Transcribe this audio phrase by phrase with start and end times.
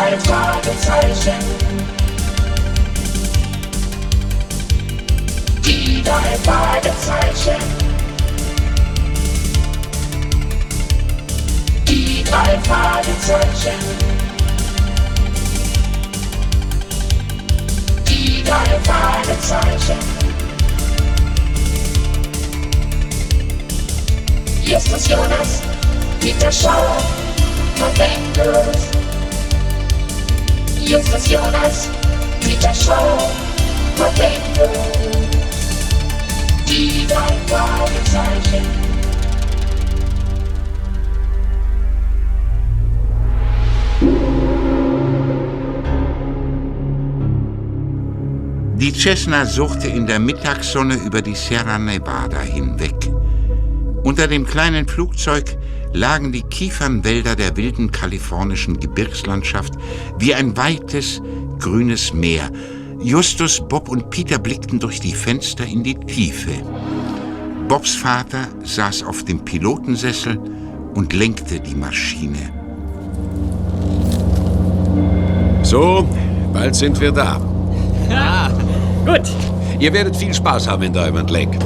[0.00, 1.34] drei Fragezeichen.
[5.62, 7.60] Die drei Fragezeichen.
[11.86, 13.78] Die drei Fragezeichen.
[18.08, 19.98] Die drei Fragezeichen.
[24.64, 25.60] Justus Jonas,
[26.20, 27.02] Peter Schauer,
[27.78, 29.00] Novemberus.
[30.90, 31.88] Justus Jonas,
[32.40, 33.30] Peter Schauer,
[33.96, 34.88] Novemberus.
[36.66, 38.66] Die drei Fragezeichen.
[48.74, 52.96] Die Cessna suchte in der Mittagssonne über die Sierra Nevada hinweg.
[54.02, 55.56] Unter dem kleinen Flugzeug
[55.92, 59.74] lagen die Kiefernwälder der wilden kalifornischen Gebirgslandschaft
[60.18, 61.20] wie ein weites,
[61.58, 62.50] grünes Meer.
[63.02, 66.52] Justus, Bob und Peter blickten durch die Fenster in die Tiefe.
[67.68, 70.38] Bobs Vater saß auf dem Pilotensessel
[70.94, 72.52] und lenkte die Maschine.
[75.62, 76.06] So,
[76.52, 77.40] bald sind wir da.
[78.10, 78.50] Ja,
[79.06, 79.30] gut.
[79.78, 81.58] Ihr werdet viel Spaß haben in Diamond Lake.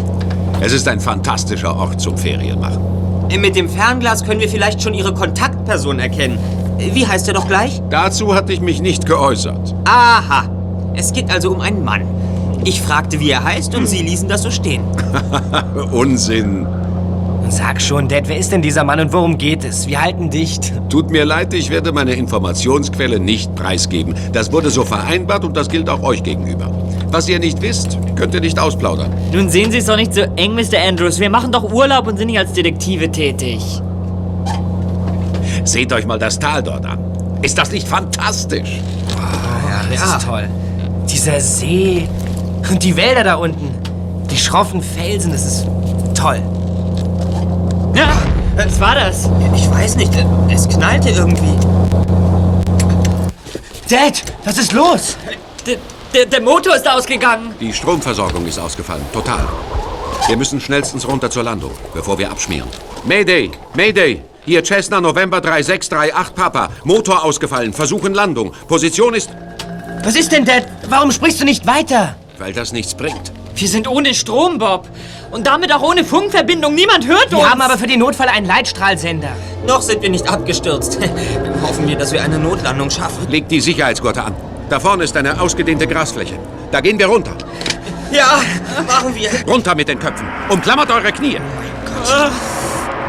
[0.60, 3.03] Es ist ein fantastischer Ort zum Ferienmachen.
[3.30, 6.38] Mit dem Fernglas können wir vielleicht schon Ihre Kontaktperson erkennen.
[6.78, 7.82] Wie heißt er doch gleich?
[7.90, 9.74] Dazu hatte ich mich nicht geäußert.
[9.84, 10.48] Aha.
[10.94, 12.02] Es geht also um einen Mann.
[12.64, 14.82] Ich fragte, wie er heißt, und Sie ließen das so stehen.
[15.92, 16.66] Unsinn.
[17.48, 19.86] Sag schon, Dad, wer ist denn dieser Mann und worum geht es?
[19.86, 20.72] Wir halten dicht.
[20.88, 24.14] Tut mir leid, ich werde meine Informationsquelle nicht preisgeben.
[24.32, 26.70] Das wurde so vereinbart und das gilt auch euch gegenüber.
[27.08, 29.12] Was ihr nicht wisst, könnt ihr nicht ausplaudern.
[29.32, 30.80] Nun sehen Sie es doch nicht so eng, Mr.
[30.86, 31.20] Andrews.
[31.20, 33.60] Wir machen doch Urlaub und sind nicht als Detektive tätig.
[35.64, 36.98] Seht euch mal das Tal dort an.
[37.42, 38.80] Ist das nicht fantastisch?
[39.16, 40.48] Ja, das ist toll.
[41.08, 42.08] Dieser See
[42.70, 43.68] und die Wälder da unten.
[44.30, 45.66] Die schroffen Felsen, das ist
[46.14, 46.40] toll.
[47.94, 48.12] Ja,
[48.56, 49.28] was war das?
[49.54, 50.12] Ich weiß nicht,
[50.50, 51.56] es knallte irgendwie.
[53.88, 55.16] Dad, was ist los?
[55.64, 55.76] Der,
[56.12, 57.54] der, der Motor ist ausgegangen.
[57.60, 59.04] Die Stromversorgung ist ausgefallen.
[59.12, 59.46] Total.
[60.26, 62.68] Wir müssen schnellstens runter zur Landung, bevor wir abschmieren.
[63.04, 63.50] Mayday!
[63.74, 64.22] Mayday!
[64.44, 66.70] Hier Cessna November 3638 Papa.
[66.82, 67.72] Motor ausgefallen.
[67.72, 68.52] Versuchen Landung.
[68.66, 69.30] Position ist...
[70.02, 70.66] Was ist denn, Dad?
[70.88, 72.16] Warum sprichst du nicht weiter?
[72.38, 73.32] Weil das nichts bringt.
[73.54, 74.88] Wir sind ohne Strom, Bob.
[75.34, 76.76] Und damit auch ohne Funkverbindung.
[76.76, 77.42] Niemand hört uns.
[77.42, 79.30] Wir haben aber für den Notfall einen Leitstrahlsender.
[79.66, 80.96] Noch sind wir nicht abgestürzt.
[81.62, 83.26] Hoffen wir, dass wir eine Notlandung schaffen.
[83.28, 84.36] Legt die Sicherheitsgurte an.
[84.70, 86.38] Da vorne ist eine ausgedehnte Grasfläche.
[86.70, 87.32] Da gehen wir runter.
[88.12, 88.42] Ja,
[88.86, 89.28] machen wir.
[89.44, 90.28] Runter mit den Köpfen.
[90.50, 91.38] Umklammert eure Knie.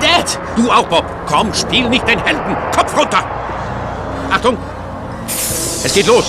[0.02, 0.40] Dad!
[0.56, 1.06] Du auch, Bob.
[1.28, 2.58] Komm, spiel nicht den Helden.
[2.76, 3.24] Kopf runter.
[4.32, 4.58] Achtung.
[5.84, 6.26] Es geht los.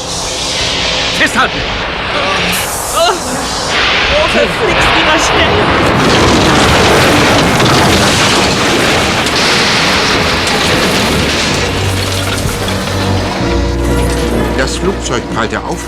[1.19, 1.57] Festhalten.
[1.57, 2.76] Oh,
[4.37, 5.57] verflixt, geh mal schnell.
[14.59, 15.85] Das Flugzeug prallte auf.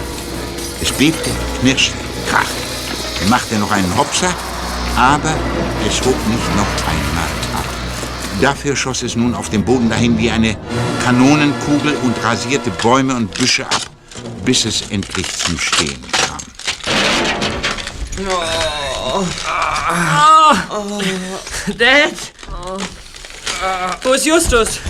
[0.80, 1.30] Es bebte,
[1.60, 1.96] knirschte,
[2.30, 4.32] krachte, machte noch einen Hopser,
[4.96, 5.34] aber
[5.86, 7.64] es hob nicht noch einmal ab.
[8.40, 10.56] Dafür schoss es nun auf dem Boden dahin wie eine
[11.04, 13.82] Kanonenkugel und rasierte Bäume und Büsche ab,
[14.44, 16.17] bis es endlich zum Stehen
[18.24, 19.28] kam.
[21.76, 22.12] Dad.
[24.02, 24.80] Wo ist Justus?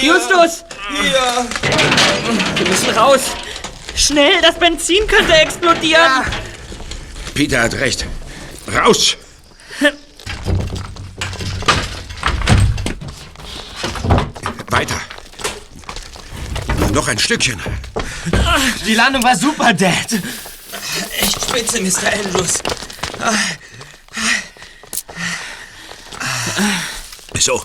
[0.00, 0.64] Justus!
[1.00, 1.46] Hier.
[2.56, 3.20] Wir müssen raus.
[3.94, 6.24] Schnell, das Benzin könnte explodieren.
[7.34, 8.06] Peter hat recht.
[8.74, 9.16] Raus.
[14.68, 15.00] Weiter.
[16.92, 17.60] Noch ein Stückchen.
[18.86, 20.08] Die Landung war super, Dad.
[21.20, 22.12] Echt spitze, Mr.
[22.12, 22.58] Andrews.
[27.38, 27.62] So.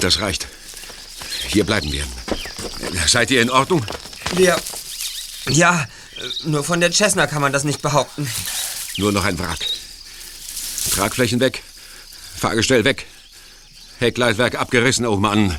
[0.00, 0.46] Das reicht.
[1.48, 2.04] Hier bleiben wir.
[3.06, 3.84] Seid ihr in Ordnung?
[4.34, 4.56] Wir.
[5.48, 5.86] Ja,
[6.44, 8.30] nur von der Cessna kann man das nicht behaupten.
[8.96, 9.66] Nur noch ein Wrack.
[10.94, 11.62] Tragflächen weg.
[12.36, 13.06] Fahrgestell weg.
[13.98, 15.06] Heckleitwerk abgerissen.
[15.06, 15.58] Oh Mann.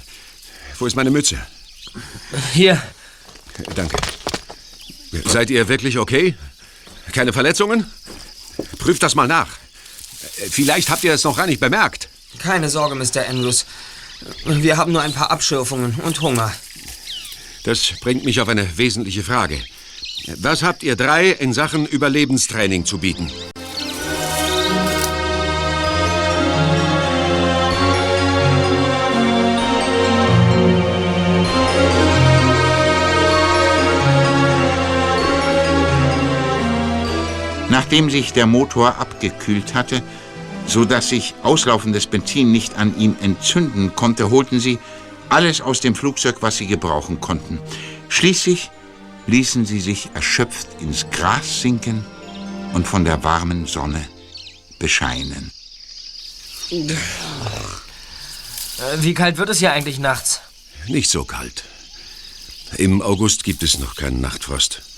[0.80, 1.46] Wo ist meine Mütze?
[2.54, 2.82] Hier.
[3.76, 3.98] Danke.
[5.26, 6.36] Seid ihr wirklich okay?
[7.12, 7.86] Keine Verletzungen?
[8.80, 9.50] Prüft das mal nach.
[10.50, 12.10] Vielleicht habt ihr es noch gar nicht bemerkt.
[12.40, 13.28] Keine Sorge, Mr.
[13.30, 13.66] Andrews.
[14.46, 16.54] Wir haben nur ein paar Abschürfungen und Hunger.
[17.64, 19.60] Das bringt mich auf eine wesentliche Frage.
[20.38, 23.32] Was habt ihr drei in Sachen Überlebenstraining zu bieten?
[37.74, 40.04] Nachdem sich der Motor abgekühlt hatte,
[40.68, 44.78] so dass sich auslaufendes Benzin nicht an ihm entzünden konnte, holten sie
[45.30, 47.58] alles aus dem Flugzeug, was sie gebrauchen konnten.
[48.10, 48.70] Schließlich
[49.26, 52.06] ließen sie sich erschöpft ins Gras sinken
[52.76, 54.08] und von der warmen Sonne
[54.78, 55.52] bescheinen.
[58.98, 60.42] Wie kalt wird es hier eigentlich nachts?
[60.86, 61.64] Nicht so kalt.
[62.78, 64.93] Im August gibt es noch keinen Nachtfrost.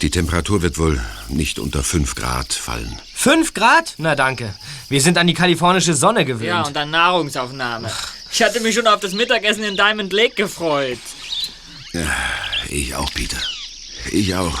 [0.00, 3.00] Die Temperatur wird wohl nicht unter 5 Grad fallen.
[3.14, 3.94] Fünf Grad?
[3.98, 4.54] Na danke.
[4.88, 6.48] Wir sind an die kalifornische Sonne gewöhnt.
[6.48, 7.90] Ja, und dann Nahrungsaufnahme.
[8.32, 10.98] Ich hatte mich schon auf das Mittagessen in Diamond Lake gefreut.
[12.68, 13.36] Ich auch, Peter.
[14.10, 14.58] Ich auch.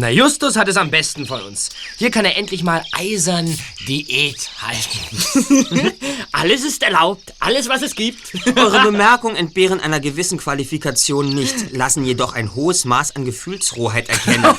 [0.00, 1.68] Na, Justus hat es am besten von uns.
[1.98, 3.54] Hier kann er endlich mal eisern
[3.86, 5.92] Diät halten.
[6.32, 7.34] Alles ist erlaubt.
[7.38, 8.32] Alles, was es gibt.
[8.56, 14.42] Eure Bemerkungen entbehren einer gewissen Qualifikation nicht, lassen jedoch ein hohes Maß an Gefühlsrohheit erkennen.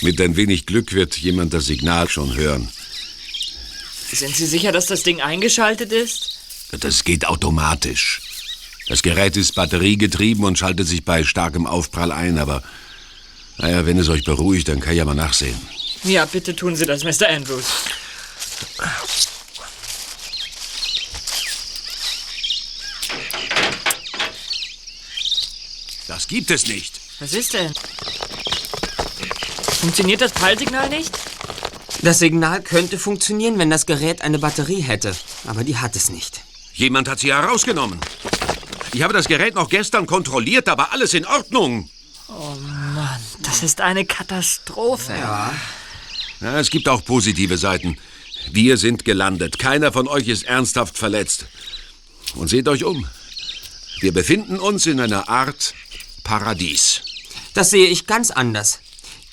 [0.00, 2.68] Mit ein wenig Glück wird jemand das Signal schon hören.
[4.10, 6.40] Sind Sie sicher, dass das Ding eingeschaltet ist?
[6.72, 8.22] Das geht automatisch.
[8.90, 12.60] Das Gerät ist batteriegetrieben und schaltet sich bei starkem Aufprall ein, aber
[13.56, 15.54] naja, wenn es euch beruhigt, dann kann ich ja mal nachsehen.
[16.02, 17.28] Ja, bitte tun Sie das, Mr.
[17.28, 17.66] Andrews.
[26.08, 27.00] Das gibt es nicht.
[27.20, 27.72] Was ist denn?
[29.82, 31.16] Funktioniert das Peilsignal nicht?
[32.02, 35.14] Das Signal könnte funktionieren, wenn das Gerät eine Batterie hätte,
[35.46, 36.40] aber die hat es nicht.
[36.74, 38.00] Jemand hat sie herausgenommen.
[38.92, 41.88] Ich habe das Gerät noch gestern kontrolliert, aber alles in Ordnung.
[43.42, 45.14] Das ist eine Katastrophe.
[46.40, 47.98] Ja, es gibt auch positive Seiten.
[48.50, 49.58] Wir sind gelandet.
[49.58, 51.46] Keiner von euch ist ernsthaft verletzt.
[52.34, 53.06] Und seht euch um.
[54.00, 55.74] Wir befinden uns in einer Art
[56.24, 57.02] Paradies.
[57.54, 58.80] Das sehe ich ganz anders.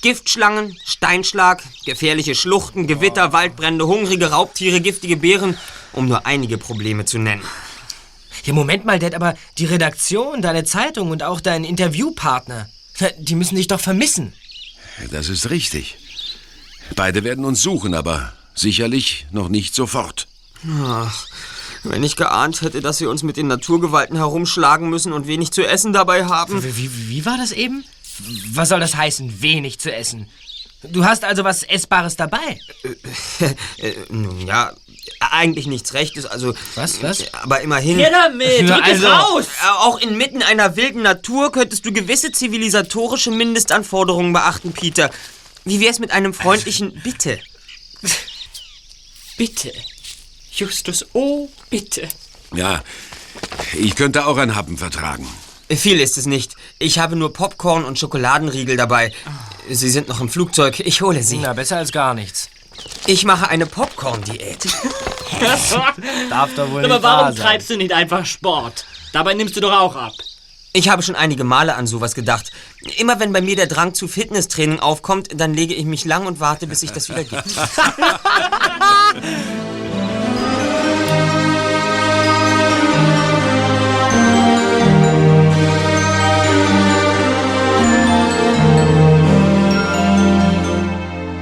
[0.02, 5.58] Giftschlangen, Steinschlag, gefährliche Schluchten, Gewitter, Waldbrände, hungrige Raubtiere, giftige Beeren,
[5.94, 7.44] um nur einige Probleme zu nennen.
[8.48, 12.70] Hier, Moment mal, Dad, aber die Redaktion, deine Zeitung und auch dein Interviewpartner,
[13.20, 14.32] die müssen dich doch vermissen.
[15.12, 15.98] Das ist richtig.
[16.96, 20.30] Beide werden uns suchen, aber sicherlich noch nicht sofort.
[20.66, 21.28] Ach,
[21.84, 25.68] wenn ich geahnt hätte, dass wir uns mit den Naturgewalten herumschlagen müssen und wenig zu
[25.68, 26.64] essen dabei haben.
[26.64, 27.84] Wie, wie, wie war das eben?
[28.54, 30.30] Was soll das heißen, wenig zu essen?
[30.84, 32.62] Du hast also was Essbares dabei.
[33.80, 34.72] Äh, nun ja,
[35.20, 36.54] eigentlich nichts Rechtes, also.
[36.76, 37.24] Was, was?
[37.34, 37.98] Aber immerhin.
[37.98, 38.68] Hier damit!
[38.68, 39.46] Ja, Rück es also- raus!
[39.64, 45.10] Äh, Auch inmitten einer wilden Natur könntest du gewisse zivilisatorische Mindestanforderungen beachten, Peter.
[45.66, 47.40] Wie wär's mit einem freundlichen Bitte?
[49.38, 49.72] Bitte.
[50.52, 52.08] Justus, oh, bitte.
[52.54, 52.84] Ja,
[53.74, 55.28] ich könnte auch ein Happen vertragen.
[55.70, 56.56] Viel ist es nicht.
[56.80, 59.14] Ich habe nur Popcorn und Schokoladenriegel dabei.
[59.70, 60.80] Sie sind noch im Flugzeug.
[60.80, 61.38] Ich hole sie.
[61.40, 62.50] Na, besser als gar nichts.
[63.06, 64.68] Ich mache eine Popcorn-Diät.
[66.30, 67.46] Darf doch wohl Aber nicht wahr warum sein.
[67.46, 68.86] treibst du nicht einfach Sport?
[69.14, 70.14] Dabei nimmst du doch auch ab.
[70.74, 72.52] Ich habe schon einige Male an sowas gedacht.
[72.98, 76.40] Immer wenn bei mir der Drang zu Fitnesstraining aufkommt, dann lege ich mich lang und
[76.40, 77.46] warte, bis sich das wieder gibt.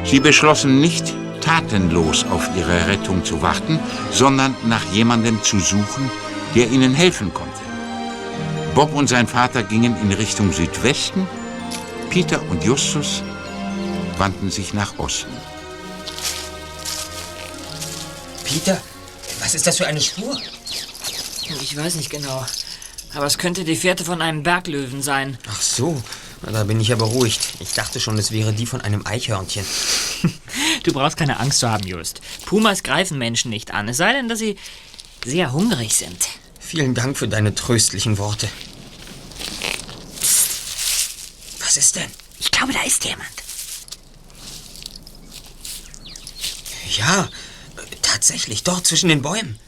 [0.06, 1.14] Sie beschlossen nicht,
[1.46, 3.80] tatenlos auf ihre Rettung zu warten,
[4.12, 6.10] sondern nach jemandem zu suchen,
[6.56, 7.52] der ihnen helfen konnte.
[8.74, 11.28] Bob und sein Vater gingen in Richtung Südwesten,
[12.10, 13.22] Peter und Justus
[14.18, 15.32] wandten sich nach Osten.
[18.44, 18.82] Peter,
[19.40, 20.38] was ist das für eine Spur?
[21.62, 22.46] Ich weiß nicht genau.
[23.14, 25.38] Aber es könnte die Fährte von einem Berglöwen sein.
[25.50, 26.02] Ach so,
[26.42, 27.42] da bin ich ja beruhigt.
[27.60, 29.66] Ich dachte schon, es wäre die von einem Eichhörnchen.
[30.86, 32.22] Du brauchst keine Angst zu haben, Just.
[32.46, 34.56] Pumas greifen Menschen nicht an, es sei denn, dass sie
[35.26, 36.28] sehr hungrig sind.
[36.60, 38.48] Vielen Dank für deine tröstlichen Worte.
[41.60, 42.12] Was ist denn?
[42.40, 43.28] Ich glaube, da ist jemand.
[46.98, 47.30] Ja,
[48.04, 49.60] tatsächlich, dort zwischen den Bäumen.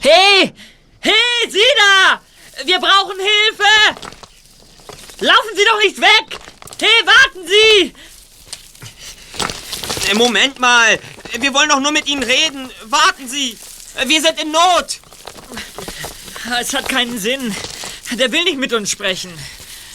[0.00, 0.52] Hey!
[0.98, 2.20] Hey, Sie da!
[2.64, 4.10] Wir brauchen Hilfe!
[5.20, 6.40] Laufen Sie doch nicht weg!
[6.80, 7.94] Hey, warten Sie!
[10.10, 10.98] Äh, Moment mal,
[11.38, 12.70] wir wollen doch nur mit Ihnen reden.
[12.86, 13.56] Warten Sie,
[14.06, 15.00] wir sind in Not.
[16.60, 17.54] Es hat keinen Sinn.
[18.12, 19.32] Der will nicht mit uns sprechen.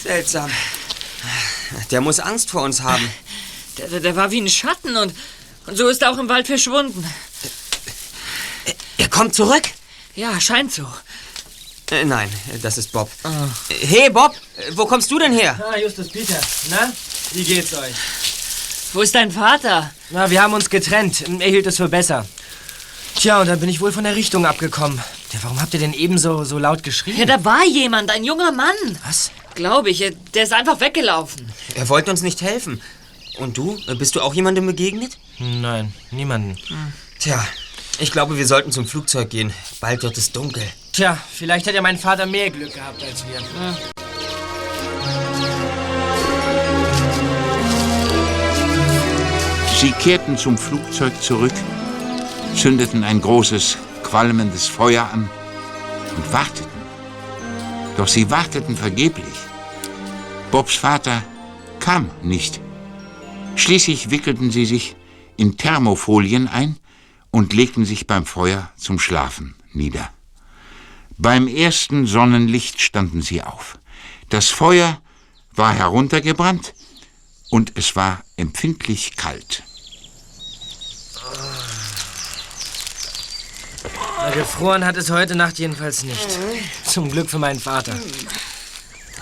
[0.03, 0.49] Seltsam.
[1.91, 3.07] Der muss Angst vor uns haben.
[3.77, 5.13] Der, der, der war wie ein Schatten und,
[5.67, 7.05] und so ist er auch im Wald verschwunden.
[8.97, 9.63] Er kommt zurück.
[10.15, 10.87] Ja, scheint so.
[11.91, 12.29] Äh, nein,
[12.61, 13.09] das ist Bob.
[13.23, 15.59] Äh, Hey, Bob, äh, wo kommst du denn her?
[15.71, 16.39] Ah, Justus Peter.
[16.69, 16.91] Na,
[17.31, 17.93] wie geht's euch?
[18.93, 19.93] Wo ist dein Vater?
[20.11, 21.23] Na, wir haben uns getrennt.
[21.39, 22.25] Er hielt es für besser.
[23.15, 24.97] Tja, und dann bin ich wohl von der Richtung abgekommen.
[25.33, 27.17] Ja, warum habt ihr denn ebenso so laut geschrien?
[27.17, 28.75] Ja, da war jemand, ein junger Mann.
[29.05, 29.31] Was?
[29.55, 29.99] Glaube ich,
[30.33, 31.51] der ist einfach weggelaufen.
[31.75, 32.81] Er wollte uns nicht helfen.
[33.37, 33.77] Und du?
[33.97, 35.17] Bist du auch jemandem begegnet?
[35.37, 36.57] Nein, niemanden.
[37.19, 37.45] Tja,
[37.99, 39.53] ich glaube, wir sollten zum Flugzeug gehen.
[39.79, 40.63] Bald wird es dunkel.
[40.93, 43.98] Tja, vielleicht hat ja mein Vater mehr Glück gehabt als wir.
[49.79, 51.53] Sie kehrten zum Flugzeug zurück,
[52.53, 55.29] zündeten ein großes, qualmendes Feuer an
[56.17, 56.81] und warteten.
[57.95, 59.38] Doch sie warteten vergeblich.
[60.51, 61.24] Bobs Vater
[61.79, 62.59] kam nicht.
[63.55, 64.98] Schließlich wickelten sie sich
[65.38, 66.75] in Thermofolien ein
[67.31, 70.09] und legten sich beim Feuer zum Schlafen nieder.
[71.17, 73.79] Beim ersten Sonnenlicht standen sie auf.
[74.27, 75.01] Das Feuer
[75.53, 76.74] war heruntergebrannt
[77.50, 79.63] und es war empfindlich kalt.
[84.33, 86.27] Gefroren hat es heute Nacht jedenfalls nicht.
[86.86, 87.93] Zum Glück für meinen Vater.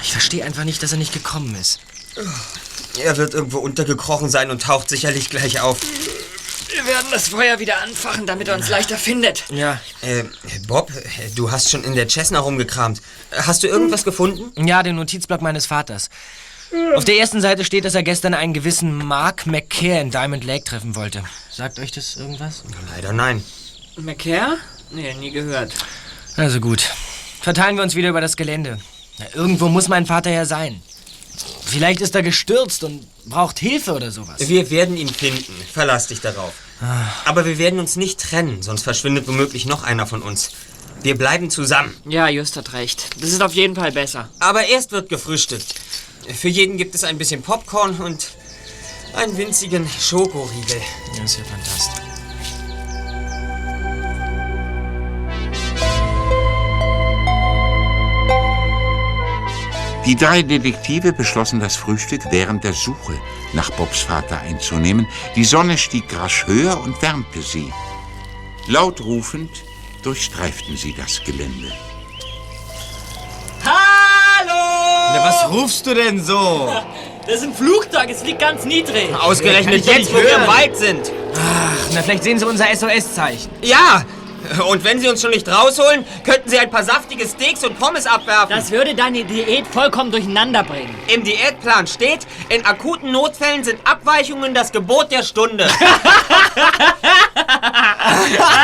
[0.02, 1.80] Ich verstehe einfach nicht, dass er nicht gekommen ist.
[3.04, 5.80] Er wird irgendwo untergekrochen sein und taucht sicherlich gleich auf.
[6.74, 9.46] Wir werden das Feuer wieder anfachen, damit er uns leichter findet.
[9.50, 10.24] Ja, Äh,
[10.68, 10.92] Bob,
[11.36, 13.02] du hast schon in der Cessna rumgekramt.
[13.32, 14.52] Hast du irgendwas gefunden?
[14.68, 16.10] ja, den Notizblock meines Vaters.
[16.96, 20.66] Auf der ersten Seite steht, dass er gestern einen gewissen Mark McCare in Diamond Lake
[20.66, 21.24] treffen wollte.
[21.50, 22.64] Sagt euch das irgendwas?
[22.94, 23.42] Leider nein.
[23.96, 24.58] McCare?
[24.92, 25.74] Nee, nie gehört.
[26.36, 26.82] Also gut.
[27.42, 28.80] Verteilen wir uns wieder über das Gelände.
[29.20, 30.82] Na, irgendwo muss mein Vater ja sein.
[31.66, 34.48] Vielleicht ist er gestürzt und braucht Hilfe oder sowas.
[34.48, 35.54] Wir werden ihn finden.
[35.72, 36.54] Verlass dich darauf.
[37.26, 40.52] Aber wir werden uns nicht trennen, sonst verschwindet womöglich noch einer von uns.
[41.04, 41.96] Wir bleiben zusammen.
[42.06, 43.22] Ja, Just hat recht.
[43.22, 44.30] Das ist auf jeden Fall besser.
[44.40, 45.76] Aber erst wird gefrühstückt.
[46.36, 48.30] Für jeden gibt es ein bisschen Popcorn und
[49.14, 50.82] einen winzigen Schokoriegel.
[51.16, 52.07] Das ist ja fantastisch.
[60.08, 63.20] Die drei Detektive beschlossen das Frühstück während der Suche
[63.52, 65.06] nach Bobs Vater einzunehmen.
[65.36, 67.74] Die Sonne stieg rasch höher und wärmte sie.
[68.68, 69.52] Laut rufend
[70.04, 71.74] durchstreiften sie das Gelände.
[73.66, 75.14] Hallo!
[75.14, 76.74] Na, was rufst du denn so?
[77.28, 79.14] Das ist ein Flugzeug, es liegt ganz niedrig.
[79.14, 80.48] Ausgerechnet jetzt, wo wir im.
[80.48, 81.12] Wald sind.
[81.36, 83.52] Ach, na, vielleicht sehen Sie unser SOS-Zeichen.
[83.62, 84.06] Ja!
[84.70, 88.06] Und wenn Sie uns schon nicht rausholen, könnten Sie ein paar saftige Steaks und Pommes
[88.06, 88.56] abwerfen.
[88.56, 90.94] Das würde deine Diät vollkommen dururteinander bringen.
[91.08, 95.68] Im Diätplan steht, in akuten Notfällen sind Abweichungen das Gebot der Stunde.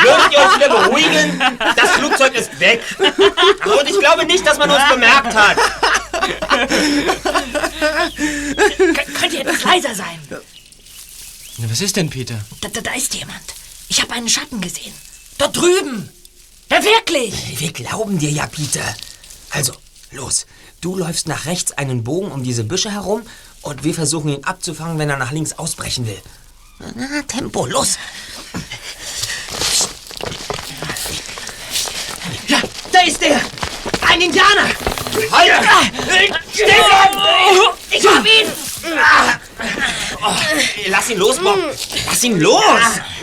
[0.04, 1.42] Würdet ihr uns wieder beruhigen?
[1.76, 2.82] Das Flugzeug ist weg.
[3.00, 5.58] Und ich glaube nicht, dass man uns bemerkt hat.
[9.20, 10.20] Könnt ihr etwas leiser sein?
[11.58, 12.40] Na, was ist denn, Peter?
[12.62, 13.42] Da, da, da ist jemand.
[13.90, 14.94] Ich habe einen Schatten gesehen.
[15.38, 16.10] Dort drüben.
[16.70, 17.60] Ja, wirklich.
[17.60, 18.96] Wir glauben dir ja, Peter.
[19.50, 19.74] Also,
[20.12, 20.46] los.
[20.82, 23.22] Du läufst nach rechts einen Bogen um diese Büsche herum
[23.62, 26.22] und wir versuchen ihn abzufangen, wenn er nach links ausbrechen will.
[26.96, 27.98] Na, Tempo, los.
[32.48, 32.60] Ja,
[32.92, 33.40] da ist er.
[34.08, 34.68] Ein Indianer.
[35.32, 35.52] Halt!
[36.54, 37.18] Stefan!
[37.92, 38.52] Ich hab ihn.
[40.88, 41.58] Lass ihn los, Bob.
[42.08, 42.62] Lass ihn los.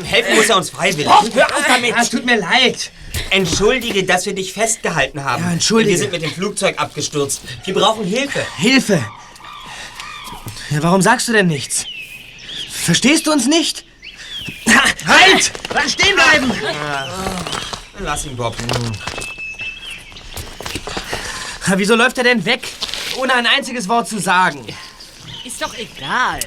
[0.05, 1.07] Helfen muss er uns freiwillig.
[1.07, 1.95] Hör auf damit.
[1.97, 2.91] Es tut mir leid.
[3.31, 5.43] Entschuldige, dass wir dich festgehalten haben.
[5.43, 5.93] Ja, entschuldige.
[5.93, 7.43] Wir sind mit dem Flugzeug abgestürzt.
[7.65, 8.47] Wir brauchen Hilfe.
[8.57, 9.05] Hilfe!
[10.71, 11.87] Ja, warum sagst du denn nichts?
[12.71, 13.85] Verstehst du uns nicht?
[15.07, 15.53] Halt!
[15.89, 16.53] Stehen bleiben!
[17.99, 18.57] Lass ihn, Bob.
[21.77, 22.63] Wieso läuft er denn weg?
[23.17, 24.67] Ohne ein einziges Wort zu sagen.
[25.45, 26.41] Ist doch egal.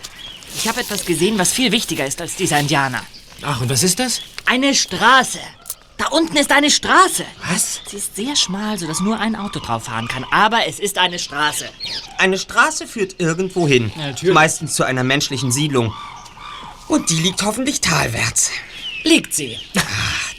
[0.56, 3.04] Ich habe etwas gesehen, was viel wichtiger ist als dieser Indianer.
[3.42, 4.22] Ach, und was ist das?
[4.46, 5.40] Eine Straße.
[5.98, 7.24] Da unten ist eine Straße.
[7.50, 7.82] Was?
[7.88, 10.26] Sie ist sehr schmal, sodass nur ein Auto drauf fahren kann.
[10.32, 11.70] Aber es ist eine Straße.
[12.18, 13.92] Eine Straße führt irgendwo hin.
[14.32, 15.94] Meistens zu einer menschlichen Siedlung.
[16.88, 18.52] Und die liegt hoffentlich talwärts.
[19.04, 19.58] Liegt sie.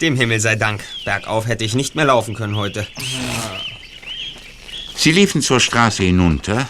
[0.00, 0.82] Dem Himmel sei Dank.
[1.04, 2.86] Bergauf hätte ich nicht mehr laufen können heute.
[4.96, 6.68] Sie liefen zur Straße hinunter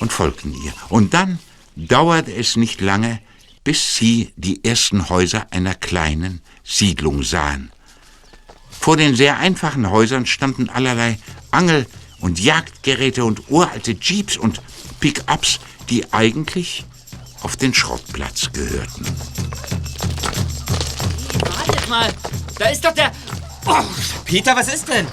[0.00, 0.72] und folgten ihr.
[0.88, 1.38] Und dann
[1.86, 3.20] dauerte es nicht lange,
[3.62, 7.70] bis sie die ersten Häuser einer kleinen Siedlung sahen.
[8.70, 11.18] Vor den sehr einfachen Häusern standen allerlei
[11.50, 11.86] Angel-
[12.20, 14.60] und Jagdgeräte und uralte Jeeps und
[15.00, 16.84] Pick-ups, die eigentlich
[17.42, 19.06] auf den Schrottplatz gehörten.
[21.40, 22.12] Wartet mal.
[22.58, 23.12] Da ist doch der.
[24.24, 25.06] Peter, was ist denn?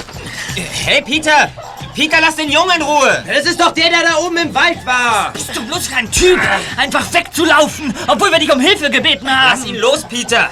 [0.56, 1.52] Hey, Peter!
[1.96, 3.24] Peter, lass den Jungen in Ruhe!
[3.26, 5.32] Das ist doch der, der da oben im Wald war.
[5.32, 6.40] Bist du bloß kein Typ,
[6.76, 9.58] einfach wegzulaufen, obwohl wir dich um Hilfe gebeten haben.
[9.60, 10.50] Lass ihn los, Peter!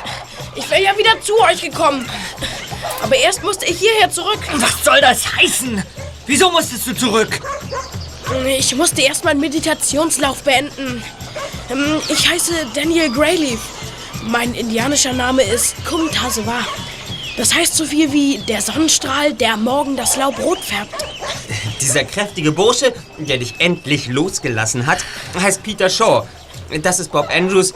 [0.56, 2.08] Ich wäre ja wieder zu euch gekommen.
[3.02, 4.40] Aber erst musste ich hierher zurück.
[4.54, 5.84] Was soll das heißen?
[6.28, 7.40] Wieso musstest du zurück?
[8.48, 11.04] Ich musste erst meinen Meditationslauf beenden.
[11.70, 13.60] Ähm, Ich heiße Daniel Greyleaf.
[14.24, 16.60] Mein indianischer Name ist Kumtasewa.
[17.38, 20.94] Das heißt so viel wie der Sonnenstrahl, der am morgen das Laub rot färbt.
[21.82, 25.04] Dieser kräftige Bursche, der dich endlich losgelassen hat,
[25.40, 26.28] heißt Peter Shaw.
[26.82, 27.74] Das ist Bob Andrews.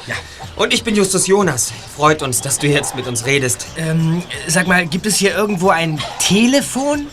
[0.55, 1.71] Und ich bin Justus Jonas.
[1.95, 3.67] Freut uns, dass du jetzt mit uns redest.
[3.77, 7.07] Ähm, sag mal, gibt es hier irgendwo ein Telefon?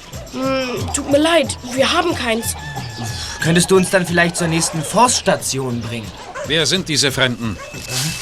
[0.95, 2.55] Tut mir leid, wir haben keins.
[3.43, 6.11] Könntest du uns dann vielleicht zur nächsten Forststation bringen?
[6.47, 7.57] Wer sind diese Fremden?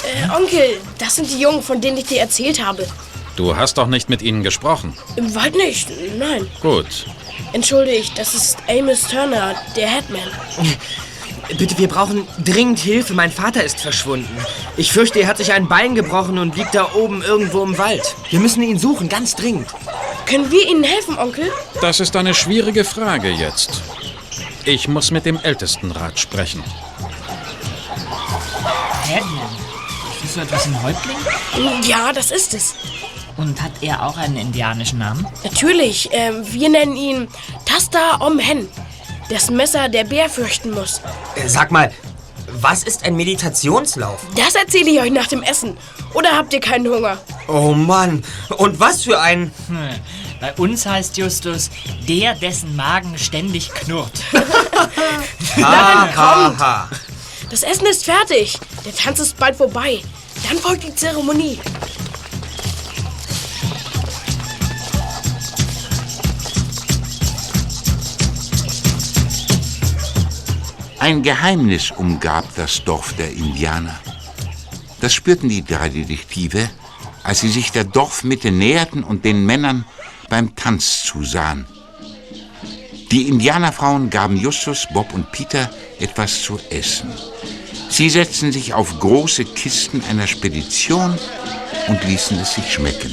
[0.05, 2.87] Äh, Onkel, das sind die Jungen, von denen ich dir erzählt habe.
[3.37, 4.97] Du hast doch nicht mit ihnen gesprochen.
[5.17, 6.47] Im Wald nicht, nein.
[6.61, 7.07] Gut.
[7.53, 10.29] Entschuldigt, das ist Amos Turner, der Headman.
[11.57, 13.15] Bitte, wir brauchen dringend Hilfe.
[13.15, 14.37] Mein Vater ist verschwunden.
[14.77, 18.15] Ich fürchte, er hat sich ein Bein gebrochen und liegt da oben irgendwo im Wald.
[18.31, 19.69] Wir müssen ihn suchen, ganz dringend.
[20.27, 21.51] Können wir Ihnen helfen, Onkel?
[21.81, 23.83] Das ist eine schwierige Frage jetzt.
[24.65, 26.63] Ich muss mit dem Ältestenrat sprechen.
[29.05, 29.49] Headman.
[30.23, 31.17] Ist so etwas ein Häuptling?
[31.83, 32.75] Ja, das ist es.
[33.37, 35.27] Und hat er auch einen indianischen Namen?
[35.43, 37.29] Natürlich, ähm, wir nennen ihn
[37.65, 38.69] Tasta Om Hen.
[39.31, 41.01] Dessen Messer der Bär fürchten muss.
[41.37, 41.91] Äh, Sag mal,
[42.61, 44.21] was ist ein Meditationslauf?
[44.37, 45.77] Das erzähle ich euch nach dem Essen.
[46.13, 47.19] Oder habt ihr keinen Hunger?
[47.49, 48.23] Oh Mann,
[48.59, 49.51] und was für ein...
[50.41, 51.71] Bei uns heißt Justus
[52.09, 54.13] der, dessen Magen ständig knurrt.
[55.61, 56.89] Ha, ha.
[57.51, 58.59] Das Essen ist fertig.
[58.85, 60.01] Der Tanz ist bald vorbei.
[60.49, 61.61] Dann folgt die Zeremonie.
[71.03, 73.99] Ein Geheimnis umgab das Dorf der Indianer.
[75.01, 76.71] Das spürten die drei Detektive,
[77.25, 79.85] als sie sich der Dorfmitte näherten und den Männern
[80.29, 81.67] beim Tanz zusahen.
[83.11, 87.13] Die Indianerfrauen gaben Justus, Bob und Peter etwas zu essen.
[87.89, 91.19] Sie setzten sich auf große Kisten einer Spedition
[91.89, 93.13] und ließen es sich schmecken.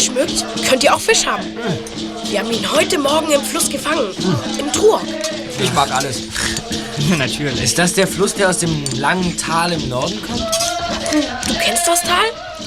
[0.00, 1.44] Fleisch mögt, könnt ihr auch Fisch haben.
[2.30, 4.14] Wir haben ihn heute Morgen im Fluss gefangen.
[4.58, 5.02] Im Truog.
[5.62, 6.22] Ich mag alles.
[7.18, 7.62] Natürlich.
[7.62, 10.40] Ist das der Fluss, der aus dem langen Tal im Norden kommt?
[11.46, 12.24] Du kennst das Tal?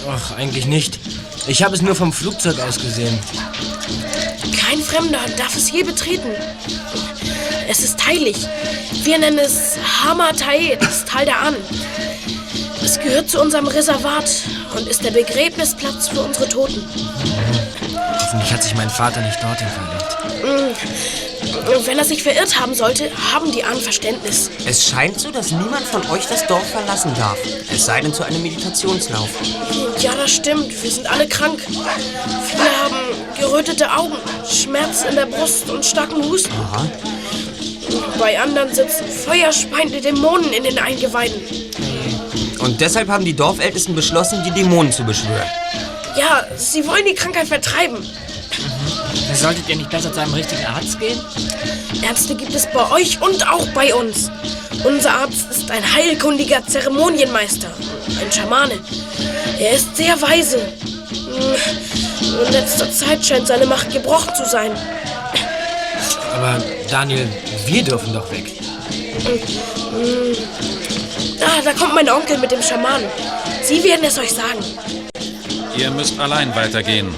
[0.07, 0.99] Ach, eigentlich nicht.
[1.47, 3.17] Ich habe es nur vom Flugzeug aus gesehen.
[4.55, 6.29] Kein Fremder darf es je betreten.
[7.67, 8.37] Es ist heilig.
[9.03, 11.57] Wir nennen es Hamatai, das Tal der Ahnen.
[12.93, 14.29] Es gehört zu unserem Reservat
[14.77, 16.87] und ist der Begräbnisplatz für unsere Toten.
[18.21, 21.75] Hoffentlich hat sich mein Vater nicht dorthin verirrt.
[21.75, 24.51] Und wenn er sich verirrt haben sollte, haben die Ahnen Verständnis.
[24.67, 27.39] Es scheint so, dass niemand von euch das Dorf verlassen darf.
[27.73, 29.29] Es sei denn zu einem Meditationslauf.
[29.97, 30.83] Ja, das stimmt.
[30.83, 31.65] Wir sind alle krank.
[31.65, 32.97] Viele haben
[33.39, 36.53] gerötete Augen, Schmerz in der Brust und starken Husten.
[38.19, 41.41] Bei anderen sitzen feuerspeiende Dämonen in den Eingeweiden.
[42.63, 45.47] Und deshalb haben die Dorfältesten beschlossen, die Dämonen zu beschwören.
[46.15, 47.97] Ja, sie wollen die Krankheit vertreiben.
[49.33, 51.19] Solltet ihr nicht besser zu einem richtigen Arzt gehen?
[52.01, 54.31] Ärzte gibt es bei euch und auch bei uns.
[54.85, 57.67] Unser Arzt ist ein heilkundiger Zeremonienmeister,
[58.21, 58.79] ein Schamane.
[59.59, 60.59] Er ist sehr weise.
[60.59, 64.71] Hm, In letzter Zeit scheint seine Macht gebrochen zu sein.
[66.35, 67.27] Aber Daniel,
[67.65, 68.51] wir dürfen doch weg.
[71.45, 73.07] Ah, da kommt mein Onkel mit dem Schamanen.
[73.63, 74.63] Sie werden es euch sagen.
[75.77, 77.13] Ihr müsst allein weitergehen.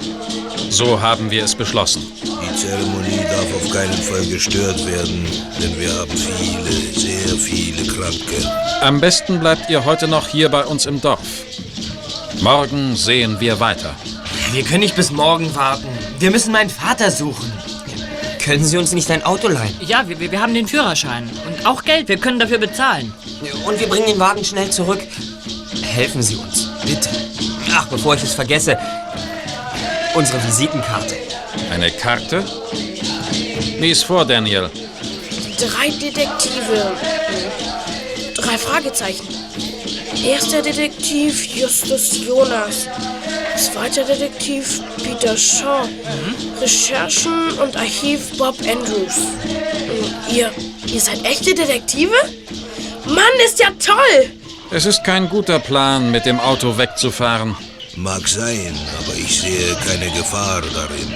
[0.70, 2.02] So haben wir es beschlossen.
[2.22, 5.26] Die Zeremonie darf auf keinen Fall gestört werden,
[5.62, 8.36] denn wir haben viele, sehr viele Kranke.
[8.80, 11.20] Am besten bleibt ihr heute noch hier bei uns im Dorf.
[12.40, 13.94] Morgen sehen wir weiter.
[14.52, 15.88] Wir können nicht bis morgen warten.
[16.18, 17.52] Wir müssen meinen Vater suchen.
[18.42, 19.74] Können Sie uns nicht ein Auto leihen?
[19.80, 21.28] Ja, wir, wir haben den Führerschein.
[21.46, 23.12] Und auch Geld, wir können dafür bezahlen.
[23.66, 25.00] Und wir bringen den Wagen schnell zurück.
[25.82, 27.10] Helfen Sie uns, bitte.
[27.74, 28.78] Ach, bevor ich es vergesse,
[30.14, 31.16] unsere Visitenkarte.
[31.70, 32.44] Eine Karte?
[33.78, 34.70] Lies vor, Daniel.
[35.58, 36.92] Drei Detektive.
[38.34, 39.26] Drei Fragezeichen.
[40.24, 42.88] Erster Detektiv Justus Jonas.
[43.56, 45.88] Zweiter Detektiv Peter Shaw.
[46.60, 49.18] Recherchen und Archiv Bob Andrews.
[50.30, 50.50] Ihr,
[50.86, 52.14] ihr seid echte Detektive?
[53.06, 54.30] Mann, ist ja toll!
[54.70, 57.56] Es ist kein guter Plan, mit dem Auto wegzufahren.
[57.94, 61.14] Mag sein, aber ich sehe keine Gefahr darin.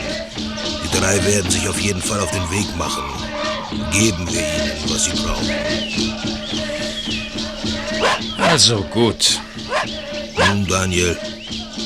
[0.84, 3.04] Die drei werden sich auf jeden Fall auf den Weg machen.
[3.92, 5.50] Geben wir ihnen, was sie brauchen.
[8.40, 9.38] Also gut.
[10.48, 11.16] Nun, Daniel,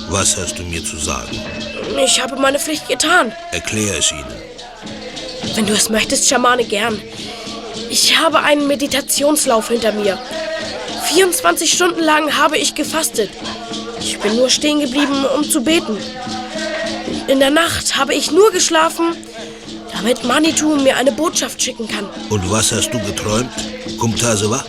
[0.08, 1.40] was hast du mir zu sagen?
[2.04, 3.32] Ich habe meine Pflicht getan.
[3.52, 4.24] Erklär es ihnen.
[5.54, 7.00] Wenn du es möchtest, Schamane, gern.
[7.96, 10.18] Ich habe einen Meditationslauf hinter mir.
[11.04, 13.30] 24 Stunden lang habe ich gefastet.
[14.00, 15.96] Ich bin nur stehen geblieben, um zu beten.
[17.28, 19.14] In der Nacht habe ich nur geschlafen,
[19.92, 22.06] damit Manitou mir eine Botschaft schicken kann.
[22.30, 23.52] Und was hast du geträumt?
[24.00, 24.64] Kumtasewa?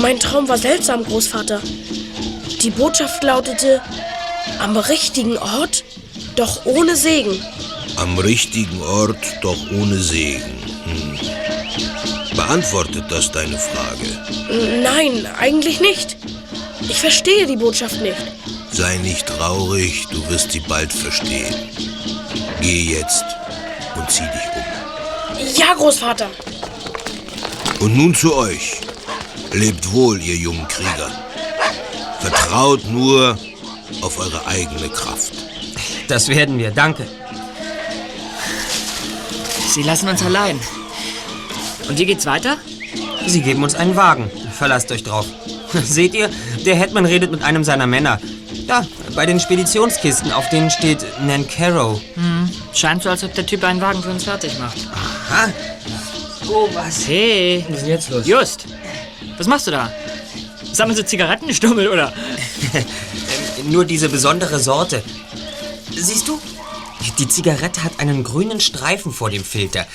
[0.00, 1.60] Mein Traum war seltsam, Großvater.
[2.62, 3.80] Die Botschaft lautete,
[4.58, 5.84] am richtigen Ort,
[6.34, 7.40] doch ohne Segen.
[7.94, 10.58] Am richtigen Ort, doch ohne Segen.
[10.84, 11.45] Hm.
[12.46, 14.06] Beantwortet das deine Frage?
[14.80, 16.16] Nein, eigentlich nicht.
[16.80, 18.22] Ich verstehe die Botschaft nicht.
[18.70, 21.52] Sei nicht traurig, du wirst sie bald verstehen.
[22.60, 23.24] Geh jetzt
[23.96, 25.56] und zieh dich um.
[25.56, 26.30] Ja, Großvater.
[27.80, 28.80] Und nun zu euch.
[29.52, 31.10] Lebt wohl, ihr jungen Krieger.
[32.20, 33.36] Vertraut nur
[34.02, 35.32] auf eure eigene Kraft.
[36.06, 37.08] Das werden wir, danke.
[39.68, 40.60] Sie lassen uns allein.
[41.88, 42.56] Und wie geht's weiter?
[43.26, 44.30] Sie geben uns einen Wagen.
[44.52, 45.26] Verlasst euch drauf.
[45.84, 46.30] Seht ihr,
[46.64, 48.20] der Hetman redet mit einem seiner Männer.
[48.66, 52.00] Da, bei den Speditionskisten, auf denen steht Nancaro.
[52.72, 54.78] Scheint so, als ob der Typ einen Wagen für uns fertig macht.
[55.30, 55.52] Ha?
[56.48, 57.06] Oh, was?
[57.06, 58.26] Hey, Was ist denn jetzt los?
[58.26, 58.64] Just.
[59.36, 59.90] Was machst du da?
[60.72, 62.12] Sammeln Sie Zigarettenstummel, oder?
[63.64, 65.02] Nur diese besondere Sorte.
[65.94, 66.40] Siehst du?
[67.18, 69.86] Die Zigarette hat einen grünen Streifen vor dem Filter.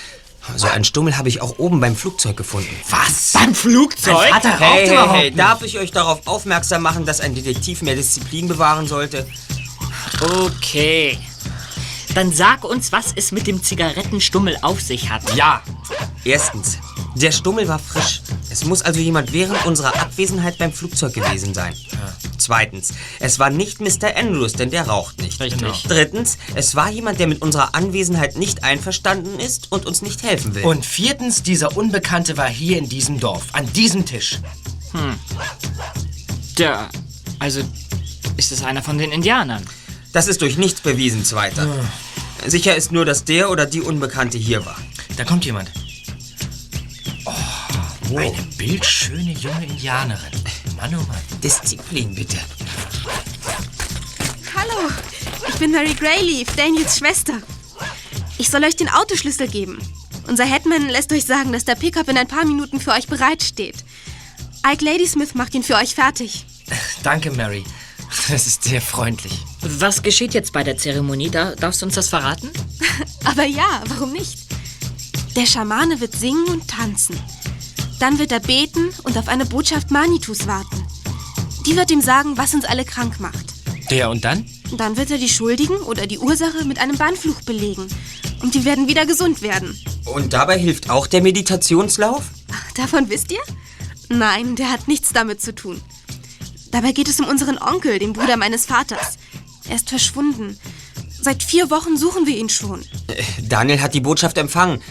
[0.57, 2.75] So einen Stummel habe ich auch oben beim Flugzeug gefunden.
[2.89, 3.31] Was?
[3.33, 4.15] Beim Flugzeug?
[4.17, 5.39] Vater raucht Hey, hey, überhaupt hey, nicht.
[5.39, 9.27] darf ich euch darauf aufmerksam machen, dass ein Detektiv mehr Disziplin bewahren sollte?
[10.21, 11.17] Okay.
[12.13, 15.35] Dann sag uns, was es mit dem Zigarettenstummel auf sich hat.
[15.35, 15.63] Ja.
[16.25, 16.77] Erstens,
[17.15, 18.21] der Stummel war frisch.
[18.49, 21.73] Es muss also jemand während unserer Abwesenheit beim Flugzeug gewesen sein.
[22.37, 24.15] Zweitens, es war nicht Mr.
[24.17, 25.39] Andrews, denn der raucht nicht.
[25.39, 25.83] Richtig.
[25.87, 30.53] Drittens, es war jemand, der mit unserer Anwesenheit nicht einverstanden ist und uns nicht helfen
[30.55, 30.65] will.
[30.65, 34.39] Und viertens, dieser Unbekannte war hier in diesem Dorf, an diesem Tisch.
[36.57, 36.89] Der,
[37.39, 37.61] also,
[38.37, 39.63] ist es einer von den Indianern?
[40.13, 41.67] Das ist durch nichts bewiesen, Zweiter.
[42.45, 44.77] Sicher ist nur, dass der oder die Unbekannte hier war.
[45.17, 45.71] Da kommt jemand.
[47.25, 50.31] Oh, eine bildschöne junge Indianerin.
[50.75, 51.21] Mann, oh Mann.
[51.43, 52.37] Disziplin, bitte.
[54.55, 54.89] Hallo,
[55.47, 57.33] ich bin Mary Greyleaf, Daniels Schwester.
[58.37, 59.77] Ich soll euch den Autoschlüssel geben.
[60.27, 63.75] Unser Headman lässt euch sagen, dass der Pickup in ein paar Minuten für euch bereitsteht.
[64.65, 66.45] Ike Ladysmith macht ihn für euch fertig.
[67.03, 67.63] Danke, Mary.
[68.29, 69.43] Das ist sehr freundlich.
[69.61, 71.29] Was geschieht jetzt bei der Zeremonie?
[71.29, 72.49] Da, darfst du uns das verraten?
[73.23, 74.39] Aber ja, warum nicht?
[75.35, 77.17] Der Schamane wird singen und tanzen.
[77.99, 80.85] Dann wird er beten und auf eine Botschaft Manitus warten.
[81.65, 83.45] Die wird ihm sagen, was uns alle krank macht.
[83.91, 84.45] Der und dann?
[84.75, 87.87] Dann wird er die Schuldigen oder die Ursache mit einem Bannfluch belegen.
[88.41, 89.79] Und die werden wieder gesund werden.
[90.05, 92.23] Und dabei hilft auch der Meditationslauf?
[92.75, 93.41] Davon wisst ihr?
[94.09, 95.79] Nein, der hat nichts damit zu tun.
[96.71, 99.17] Dabei geht es um unseren Onkel, den Bruder meines Vaters.
[99.71, 100.57] Er ist verschwunden.
[101.21, 102.83] Seit vier Wochen suchen wir ihn schon.
[103.47, 104.81] Daniel hat die Botschaft empfangen.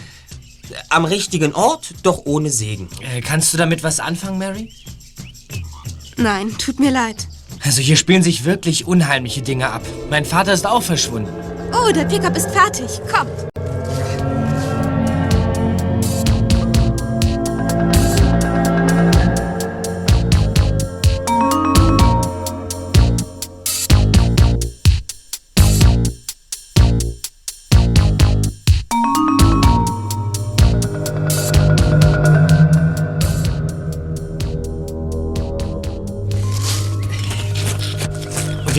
[0.89, 2.89] Am richtigen Ort, doch ohne Segen.
[2.99, 4.73] Äh, kannst du damit was anfangen, Mary?
[6.17, 7.27] Nein, tut mir leid.
[7.63, 9.83] Also hier spielen sich wirklich unheimliche Dinge ab.
[10.09, 11.31] Mein Vater ist auch verschwunden.
[11.71, 12.89] Oh, der Pickup ist fertig.
[13.13, 13.27] Komm.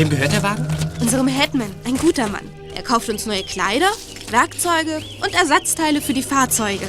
[0.03, 0.67] Wem gehört der Wagen?
[1.01, 2.51] Unserem Headman, ein guter Mann.
[2.75, 3.89] Er kauft uns neue Kleider,
[4.31, 6.87] Werkzeuge und Ersatzteile für die Fahrzeuge.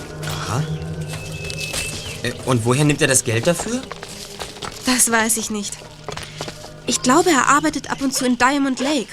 [2.23, 3.81] Äh, Und woher nimmt er das Geld dafür?
[4.87, 5.77] Das weiß ich nicht.
[6.87, 9.09] Ich glaube, er arbeitet ab und zu in Diamond Lake.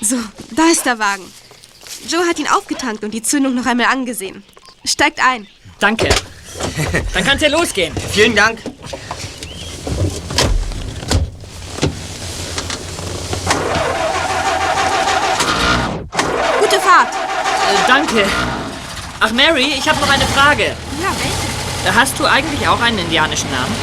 [0.00, 0.16] So,
[0.56, 1.24] da ist der Wagen.
[2.08, 4.42] Joe hat ihn aufgetankt und die Zündung noch einmal angesehen.
[4.84, 5.46] Steigt ein.
[5.78, 6.08] Danke.
[7.14, 7.94] Dann kann's ja losgehen.
[8.12, 8.58] Vielen Dank.
[18.06, 18.28] Danke.
[19.20, 20.64] Ach, Mary, ich habe noch eine Frage.
[20.64, 21.98] Ja, welche?
[21.98, 23.74] Hast du eigentlich auch einen indianischen Namen?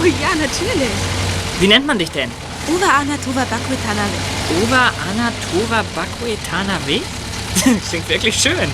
[0.00, 0.90] Oh ja, natürlich.
[1.60, 2.30] Wie nennt man dich denn?
[2.68, 4.62] Uwe Anatova Bakwetanawe.
[4.62, 7.00] Ober Anatova Bakuetana W?
[7.88, 8.70] Klingt wirklich schön.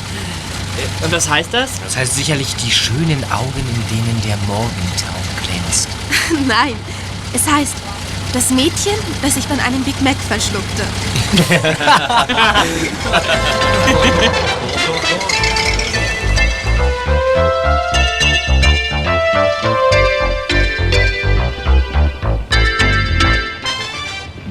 [1.03, 1.71] Und was heißt das?
[1.85, 5.15] Das heißt sicherlich die schönen Augen, in denen der Morgentau
[5.47, 5.89] glänzt.
[6.49, 6.75] Nein,
[7.33, 7.75] es heißt
[8.33, 10.83] das Mädchen, das sich von einem Big Mac verschluckte.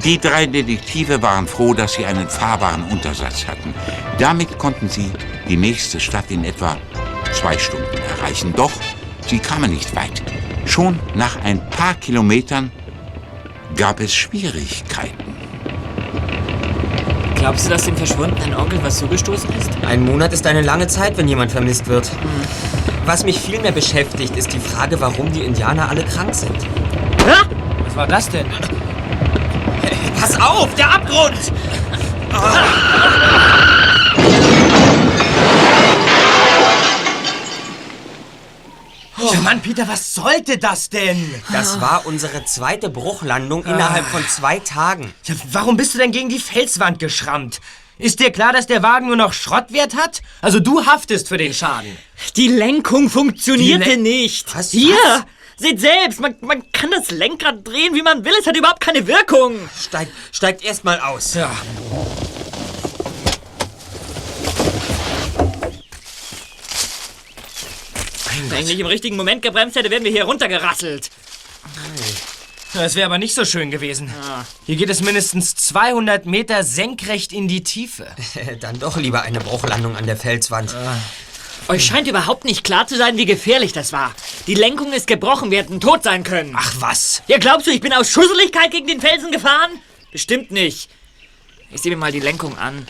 [0.03, 3.73] Die drei Detektive waren froh, dass sie einen fahrbaren Untersatz hatten.
[4.19, 5.09] Damit konnten sie
[5.47, 6.77] die nächste Stadt in etwa
[7.31, 8.53] zwei Stunden erreichen.
[8.53, 8.71] Doch
[9.25, 10.21] sie kamen nicht weit.
[10.65, 12.69] Schon nach ein paar Kilometern
[13.77, 15.32] gab es Schwierigkeiten.
[17.43, 19.69] Glaubst du, dass dem verschwundenen Onkel was zugestoßen ist?
[19.85, 22.09] Ein Monat ist eine lange Zeit, wenn jemand vermisst wird.
[23.05, 26.55] Was mich viel mehr beschäftigt, ist die Frage, warum die Indianer alle krank sind.
[27.83, 28.45] Was war das denn?
[30.21, 31.51] Pass auf, der Abgrund!
[32.33, 32.37] Oh
[39.43, 41.33] Mann, Peter, was sollte das denn?
[41.51, 45.13] Das war unsere zweite Bruchlandung innerhalb von zwei Tagen.
[45.25, 47.59] Ja, warum bist du denn gegen die Felswand geschrammt?
[47.99, 50.21] Ist dir klar, dass der Wagen nur noch Schrottwert hat?
[50.41, 51.95] Also du haftest für den Schaden.
[52.35, 54.55] Die Lenkung funktionierte Die Len- nicht.
[54.55, 54.71] Was?
[54.71, 54.95] Hier!
[54.95, 55.23] Was?
[55.55, 58.33] Seht selbst, man, man kann das Lenkrad drehen, wie man will.
[58.39, 59.53] Es hat überhaupt keine Wirkung.
[59.79, 61.35] Steigt, steigt erst mal aus.
[61.35, 61.51] Ja.
[68.49, 71.09] Wenn ich nicht im richtigen Moment gebremst hätte, wären wir hier runtergerasselt.
[72.73, 74.11] Das wäre aber nicht so schön gewesen.
[74.65, 78.07] Hier geht es mindestens 200 Meter senkrecht in die Tiefe.
[78.59, 80.75] Dann doch lieber eine Bruchlandung an der Felswand.
[81.67, 84.13] Euch scheint überhaupt nicht klar zu sein, wie gefährlich das war.
[84.47, 86.55] Die Lenkung ist gebrochen, wir hätten tot sein können.
[86.57, 87.23] Ach was?
[87.27, 89.71] Ja, glaubst du, ich bin aus Schusseligkeit gegen den Felsen gefahren?
[90.11, 90.89] Bestimmt nicht.
[91.71, 92.85] Ich sehe mir mal die Lenkung an.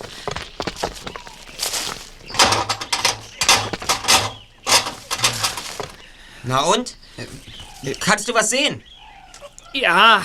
[6.44, 6.98] Na und?
[8.00, 8.84] Kannst du was sehen?
[9.74, 10.24] Ja.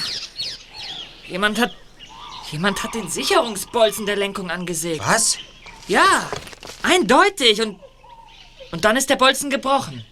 [1.28, 1.74] Jemand hat.
[2.50, 5.06] Jemand hat den Sicherungsbolzen der Lenkung angesägt.
[5.06, 5.38] Was?
[5.86, 6.30] Ja,
[6.82, 7.60] eindeutig.
[7.60, 7.78] Und.
[8.70, 10.04] Und dann ist der Bolzen gebrochen.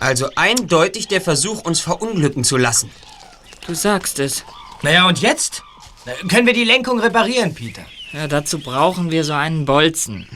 [0.00, 2.90] Also eindeutig der Versuch, uns verunglücken zu lassen.
[3.66, 4.44] Du sagst es.
[4.82, 5.62] Naja, und jetzt?
[6.28, 7.84] Können wir die Lenkung reparieren, Peter?
[8.12, 10.28] Ja, dazu brauchen wir so einen Bolzen.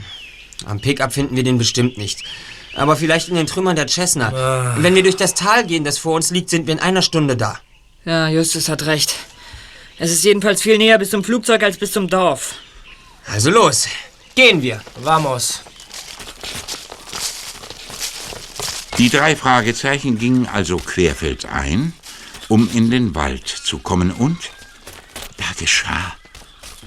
[0.66, 2.24] Am Pickup finden wir den bestimmt nicht.
[2.74, 4.74] Aber vielleicht in den Trümmern der Cessna.
[4.78, 7.36] Wenn wir durch das Tal gehen, das vor uns liegt, sind wir in einer Stunde
[7.36, 7.58] da.
[8.04, 9.14] Ja, Justus hat recht.
[9.98, 12.54] Es ist jedenfalls viel näher bis zum Flugzeug als bis zum Dorf.
[13.26, 13.86] Also los,
[14.34, 14.80] gehen wir.
[15.02, 15.60] Vamos.
[18.98, 21.92] Die drei Fragezeichen gingen also querfeldein,
[22.48, 24.38] um in den Wald zu kommen und
[25.36, 26.14] da geschah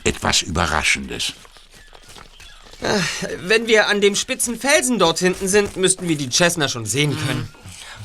[0.04, 1.34] etwas Überraschendes.
[3.38, 7.18] Wenn wir an dem spitzen Felsen dort hinten sind, müssten wir die Cessna schon sehen
[7.26, 7.54] können.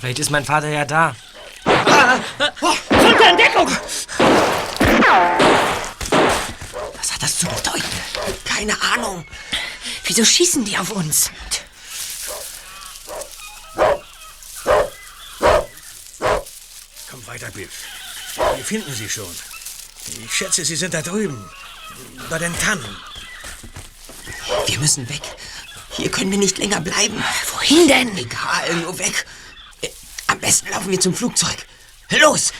[0.00, 1.16] Vielleicht ist mein Vater ja da.
[1.64, 3.68] Unter Entdeckung!
[6.96, 7.82] Was hat das zu bedeuten?
[8.44, 9.24] Keine Ahnung.
[10.04, 11.30] Wieso schießen die auf uns?
[17.10, 17.70] Kommt weiter, Biff.
[18.36, 19.34] Wir finden sie schon.
[20.24, 21.50] Ich schätze, sie sind da drüben.
[22.30, 22.96] Bei den Tannen.
[24.66, 25.22] Wir müssen weg.
[25.90, 27.22] Hier können wir nicht länger bleiben.
[27.52, 28.16] Wohin denn?
[28.16, 29.26] Egal, nur weg.
[30.28, 31.56] Am besten laufen wir zum Flugzeug.
[32.10, 32.52] Los!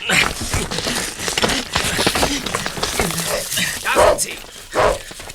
[3.82, 4.38] Da sind sie.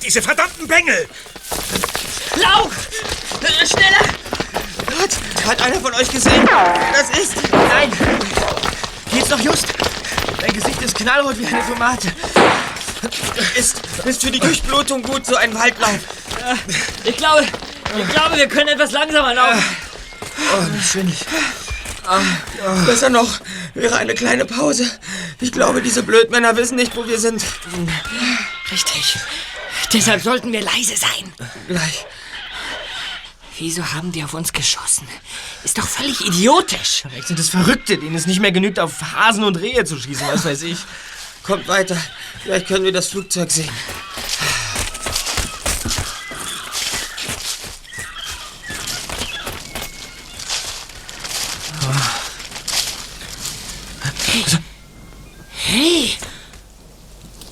[0.02, 1.08] Diese verdammten Bengel.
[2.36, 2.72] Lauf!
[3.66, 4.04] Schneller!
[4.86, 5.10] Gott,
[5.46, 7.34] hat einer von euch gesehen, wer das ist?
[7.50, 7.90] Nein!
[9.10, 9.66] Geht's noch just?
[10.40, 12.12] Dein Gesicht ist knallrot wie eine Tomate.
[13.56, 15.98] Ist, ist für die Durchblutung gut, so ein Waldlauf.
[17.04, 17.44] Ich glaube,
[17.98, 19.62] ich glaube, wir können etwas langsamer laufen.
[20.52, 21.18] Oh, schwindig.
[22.86, 23.40] Besser noch,
[23.74, 24.90] wäre eine kleine Pause.
[25.40, 27.42] Ich glaube, diese Blödmänner wissen nicht, wo wir sind.
[28.70, 29.18] Richtig.
[29.92, 31.32] Deshalb sollten wir leise sein.
[31.68, 32.06] Gleich.
[33.58, 35.06] Wieso haben die auf uns geschossen?
[35.62, 37.04] Ist doch völlig idiotisch.
[37.08, 40.26] Vielleicht sind es Verrückte, denen es nicht mehr genügt, auf Hasen und Rehe zu schießen,
[40.26, 40.78] was weiß ich.
[41.44, 41.96] Kommt weiter.
[42.42, 43.70] Vielleicht können wir das Flugzeug sehen.
[55.52, 56.14] Hey!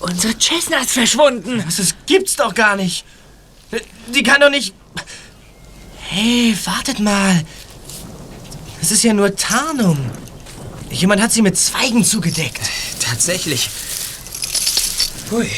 [0.00, 1.62] Unsere Cessna ist verschwunden.
[1.64, 3.04] Das gibt's doch gar nicht.
[4.14, 4.74] Die kann doch nicht...
[6.08, 7.44] Hey, wartet mal.
[8.80, 10.10] Das ist ja nur Tarnung.
[10.92, 12.60] Jemand hat sie mit Zweigen zugedeckt.
[13.00, 13.70] Tatsächlich.
[15.30, 15.50] Hui.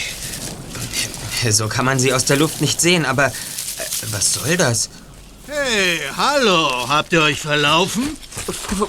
[1.51, 3.33] So kann man sie aus der Luft nicht sehen, aber äh,
[4.12, 4.88] was soll das?
[5.47, 8.16] Hey, hallo, habt ihr euch verlaufen?
[8.77, 8.88] Wo,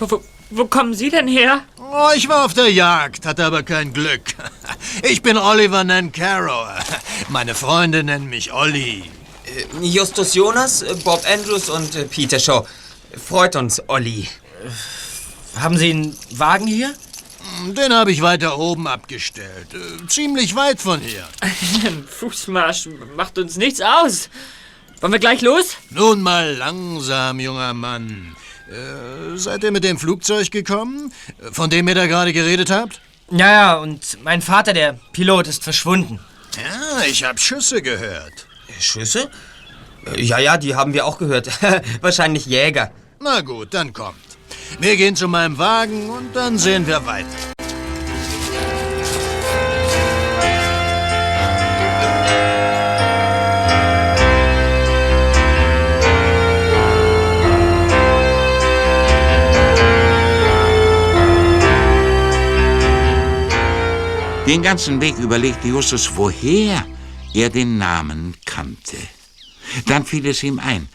[0.00, 1.62] wo, wo kommen Sie denn her?
[1.78, 4.22] Oh, ich war auf der Jagd, hatte aber kein Glück.
[5.02, 6.66] Ich bin Oliver Nancaro.
[7.28, 9.04] Meine Freunde nennen mich Olli.
[9.80, 12.64] Justus Jonas, äh, Bob Andrews und äh, Peter Shaw.
[13.16, 14.28] Freut uns, Olli.
[15.60, 16.94] Haben Sie einen Wagen hier?
[17.68, 19.68] Den habe ich weiter oben abgestellt.
[19.74, 21.26] Äh, Ziemlich weit von hier.
[21.40, 24.28] Ein Fußmarsch macht uns nichts aus.
[25.00, 25.76] Wollen wir gleich los?
[25.90, 28.36] Nun mal langsam, junger Mann.
[28.68, 31.12] Äh, seid ihr mit dem Flugzeug gekommen,
[31.52, 33.00] von dem ihr da gerade geredet habt?
[33.30, 36.18] Ja, ja, und mein Vater, der Pilot, ist verschwunden.
[36.56, 38.46] Ja, ich habe Schüsse gehört.
[38.80, 39.30] Schüsse?
[40.06, 41.48] Äh, Ja, ja, die haben wir auch gehört.
[42.02, 42.90] Wahrscheinlich Jäger.
[43.20, 44.18] Na gut, dann kommt.
[44.80, 47.26] Wir gehen zu meinem Wagen und dann sehen wir weiter.
[64.48, 66.86] Den ganzen Weg überlegte Justus, woher
[67.34, 68.96] er den Namen kannte.
[69.84, 70.88] Dann fiel es ihm ein,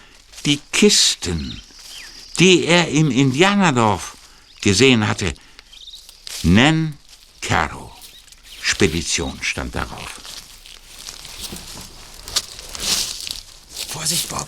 [0.44, 1.62] die Kisten,
[2.40, 4.18] die er im Indianerdorf
[4.62, 5.34] gesehen hatte.
[6.44, 6.98] Nan
[7.42, 7.92] Caro.
[8.62, 10.22] Spedition stand darauf.
[13.90, 14.48] Vorsicht, Bob.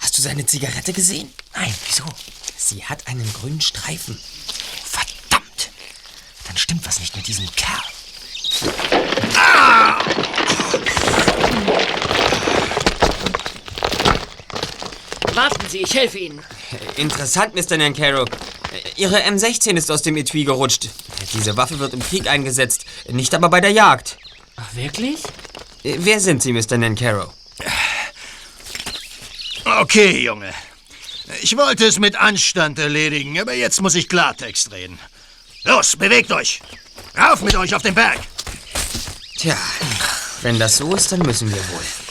[0.00, 1.32] Hast du seine Zigarette gesehen?
[1.54, 2.04] Nein, wieso?
[2.56, 4.18] Sie hat einen grünen Streifen.
[4.84, 5.70] Verdammt!
[6.46, 7.82] Dann stimmt was nicht mit diesem Kerl.
[15.34, 16.42] Warten Sie, ich helfe Ihnen.
[16.96, 17.76] Interessant, Mr.
[17.78, 18.26] Nancaro.
[18.96, 20.88] Ihre M16 ist aus dem Etui gerutscht.
[21.32, 24.18] Diese Waffe wird im Krieg eingesetzt, nicht aber bei der Jagd.
[24.56, 25.20] Ach, wirklich?
[25.82, 26.76] Wer sind Sie, Mr.
[26.76, 27.32] Nancaro?
[29.64, 30.52] Okay, Junge.
[31.40, 34.98] Ich wollte es mit Anstand erledigen, aber jetzt muss ich Klartext reden.
[35.64, 36.60] Los, bewegt euch!
[37.16, 38.18] Rauf mit euch auf den Berg!
[39.38, 39.56] Tja,
[40.42, 42.01] wenn das so ist, dann müssen wir wohl.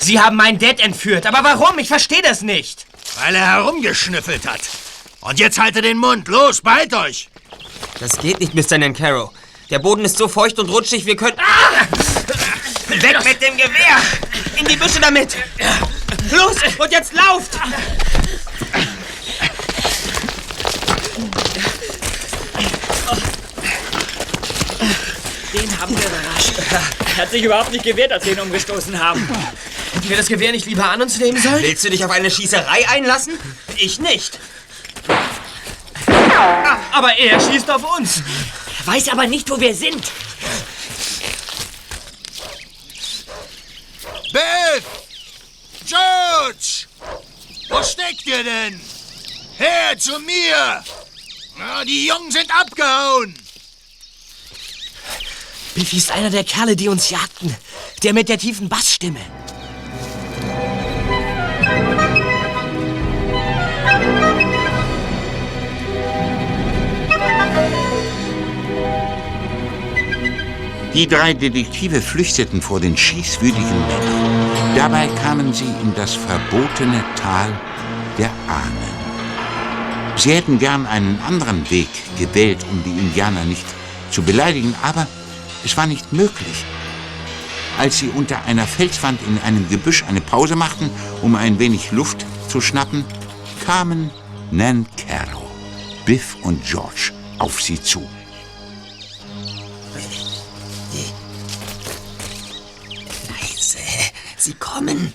[0.00, 1.78] Sie haben meinen Dad entführt, aber warum?
[1.78, 2.86] Ich verstehe das nicht.
[3.20, 4.60] Weil er herumgeschnüffelt hat.
[5.20, 6.28] Und jetzt haltet den Mund.
[6.28, 7.28] Los, behalt euch!
[8.00, 8.78] Das geht nicht, Mr.
[8.78, 9.32] Nancaro.
[9.70, 11.36] Der Boden ist so feucht und rutschig, wir können...
[11.38, 11.86] Ah!
[12.88, 13.98] Weg mit dem Gewehr!
[14.56, 15.36] In die Büsche damit!
[16.30, 17.58] Los, und jetzt lauft!
[25.52, 26.52] Den haben wir überrascht.
[27.00, 29.26] Er hat sich überhaupt nicht gewehrt, als wir ihn umgestoßen haben.
[29.94, 31.62] Hätten wir das Gewehr nicht lieber an uns nehmen sollen?
[31.62, 33.38] Willst du dich auf eine Schießerei einlassen?
[33.76, 34.38] Ich nicht.
[36.92, 38.22] Aber er schießt auf uns.
[38.80, 40.12] Er weiß aber nicht, wo wir sind.
[44.32, 44.84] Biff!
[45.86, 46.86] George!
[47.70, 48.80] Wo steckt ihr denn?
[49.56, 50.84] Her zu mir!
[51.58, 53.34] Ah, die Jungen sind abgehauen!
[55.78, 57.54] Biffy ist einer der Kerle, die uns jagten.
[58.02, 59.20] Der mit der tiefen Bassstimme.
[70.94, 74.74] Die drei Detektive flüchteten vor den schießwütigen Männern.
[74.74, 77.52] Dabei kamen sie in das verbotene Tal
[78.18, 78.96] der Ahnen.
[80.16, 81.88] Sie hätten gern einen anderen Weg
[82.18, 83.64] gewählt, um die Indianer nicht
[84.10, 85.06] zu beleidigen, aber
[85.64, 86.64] es war nicht möglich.
[87.78, 90.90] Als sie unter einer Felswand in einem Gebüsch eine Pause machten,
[91.22, 93.04] um ein wenig Luft zu schnappen,
[93.64, 94.10] kamen
[94.50, 95.48] Nan Caro,
[96.04, 98.08] Biff und George auf sie zu.
[103.28, 103.78] Leise,
[104.36, 105.12] sie kommen.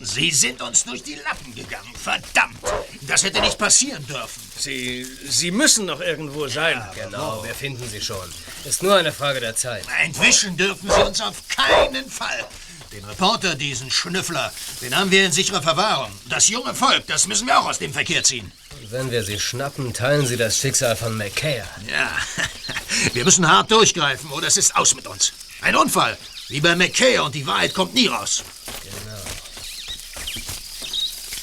[0.00, 1.94] Sie sind uns durch die Lappen gegangen.
[1.94, 2.60] Verdammt!
[3.00, 4.42] Das hätte nicht passieren dürfen.
[4.58, 6.80] Sie, Sie müssen noch irgendwo sein.
[6.94, 8.32] genau, wir finden Sie schon.
[8.64, 9.84] Ist nur eine Frage der Zeit.
[10.02, 12.44] Entwischen dürfen Sie uns auf keinen Fall.
[12.92, 16.12] Den Reporter, diesen Schnüffler, den haben wir in sicherer Verwahrung.
[16.28, 18.52] Das junge Volk, das müssen wir auch aus dem Verkehr ziehen.
[18.90, 21.62] Wenn wir Sie schnappen, teilen Sie das Schicksal von McKay.
[21.90, 22.12] Ja,
[23.12, 25.32] wir müssen hart durchgreifen oder es ist aus mit uns.
[25.62, 26.16] Ein Unfall,
[26.48, 28.44] wie bei McKay und die Wahrheit kommt nie raus.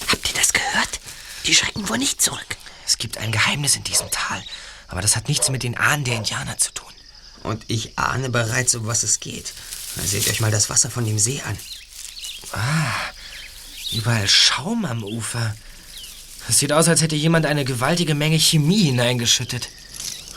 [0.10, 1.00] Habt ihr das gehört?
[1.46, 2.56] Die schrecken wohl nicht zurück.
[2.92, 4.44] Es gibt ein Geheimnis in diesem Tal.
[4.90, 6.92] Aber das hat nichts mit den Ahnen der Indianer zu tun.
[7.42, 9.54] Und ich ahne bereits, um was es geht.
[10.04, 11.58] Seht euch mal das Wasser von dem See an.
[12.52, 12.92] Ah,
[13.94, 15.56] überall Schaum am Ufer.
[16.50, 19.70] Es sieht aus, als hätte jemand eine gewaltige Menge Chemie hineingeschüttet.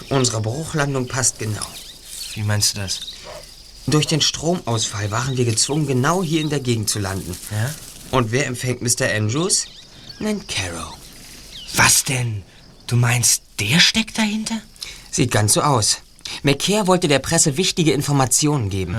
[0.09, 1.67] Unsere Bruchlandung passt genau.
[2.35, 3.01] Wie meinst du das?
[3.89, 7.37] Durch den Stromausfall waren wir gezwungen, genau hier in der Gegend zu landen.
[7.51, 7.75] Ja?
[8.13, 9.13] Und wer empfängt Mr.
[9.13, 9.67] Andrews?
[10.21, 10.95] Nein, Caro.
[11.75, 12.43] Was denn?
[12.87, 14.61] Du meinst, der steckt dahinter?
[15.11, 15.99] Sieht ganz so aus.
[16.43, 18.97] McCare wollte der Presse wichtige Informationen geben.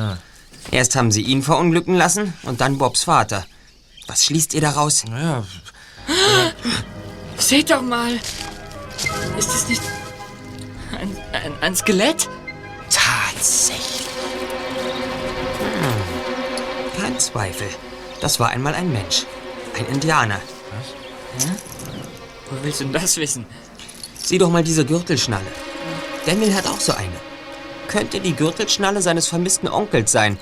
[0.72, 3.46] Erst haben sie ihn verunglücken lassen und dann Bobs Vater.
[4.08, 5.04] Was schließt ihr daraus?
[5.06, 5.46] Naja,
[7.38, 8.14] Seht doch mal.
[9.38, 9.82] Ist das nicht
[10.98, 12.30] ein, ein, ein Skelett?
[12.90, 14.08] tatsächlich.
[15.82, 17.02] Hm.
[17.02, 17.68] Kein Zweifel.
[18.22, 19.26] Das war einmal ein Mensch.
[19.78, 20.40] Ein Indianer.
[22.50, 23.46] Wo willst du denn das wissen?
[24.22, 25.46] Sieh doch mal diese Gürtelschnalle.
[26.26, 27.20] Daniel hat auch so eine.
[27.88, 30.38] Könnte die Gürtelschnalle seines vermissten Onkels sein.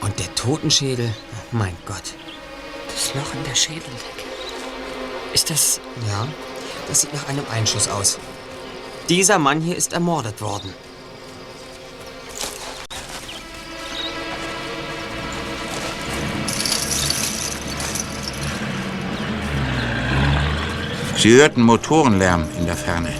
[0.00, 2.14] Und der Totenschädel, oh mein Gott.
[2.86, 4.24] Das Loch in der Schädeldecke.
[5.32, 5.80] Ist das...
[6.08, 6.28] Ja,
[6.88, 8.18] das sieht nach einem Einschuss aus.
[9.08, 10.72] Dieser Mann hier ist ermordet worden.
[21.18, 23.12] Sie hörten Motorenlärm in der Ferne.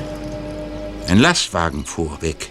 [1.08, 2.48] Ein Lastwagen fuhr weg.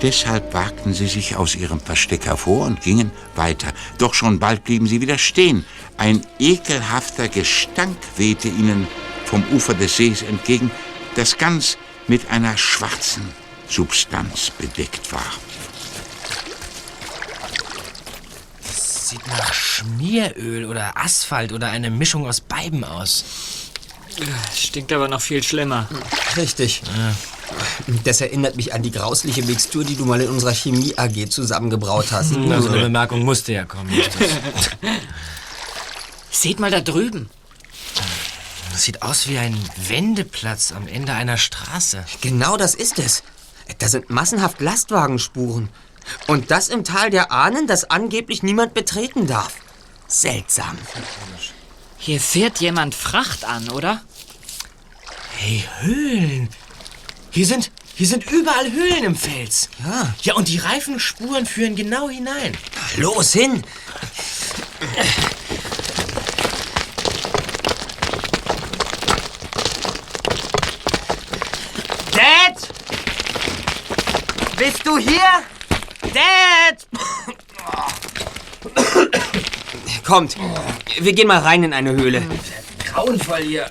[0.00, 3.70] Deshalb wagten sie sich aus ihrem Versteck hervor und gingen weiter.
[3.98, 5.66] Doch schon bald blieben sie wieder stehen.
[5.98, 8.88] Ein ekelhafter Gestank wehte ihnen
[9.26, 10.70] vom Ufer des Sees entgegen,
[11.16, 11.76] das ganz
[12.08, 13.28] mit einer schwarzen
[13.68, 15.34] Substanz bedeckt war.
[19.10, 23.24] sieht nach Schmieröl oder Asphalt oder eine Mischung aus beiden aus.
[24.54, 25.88] Stinkt aber noch viel schlimmer.
[26.36, 26.82] Richtig.
[28.04, 32.12] Das erinnert mich an die grausliche Mixtur, die du mal in unserer Chemie AG zusammengebraut
[32.12, 32.32] hast.
[32.36, 33.90] Na, so eine Bemerkung musste ja kommen.
[36.30, 37.28] Seht mal da drüben.
[38.72, 39.58] Das sieht aus wie ein
[39.88, 42.04] Wendeplatz am Ende einer Straße.
[42.20, 43.22] Genau das ist es.
[43.78, 45.68] Da sind massenhaft Lastwagenspuren.
[46.26, 49.54] Und das im Tal der Ahnen, das angeblich niemand betreten darf.
[50.06, 50.78] Seltsam.
[52.02, 54.00] Hier fährt jemand Fracht an, oder?
[55.36, 56.48] Hey, Höhlen.
[57.30, 59.68] Hier sind, hier sind überall Höhlen im Fels.
[59.84, 60.14] Ja.
[60.22, 62.56] Ja, und die Reifenspuren führen genau hinein.
[62.96, 63.62] Los hin!
[72.12, 72.68] Dad!
[74.56, 75.42] Bist du hier?
[76.14, 76.86] Dad!
[80.10, 80.36] Kommt,
[80.98, 82.20] wir gehen mal rein in eine Höhle.
[82.92, 83.70] Grauenvoll hier.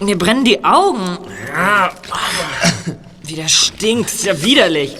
[0.00, 1.18] Mir brennen die Augen.
[3.24, 4.10] Wie der stinkt.
[4.10, 4.96] Ist ja widerlich.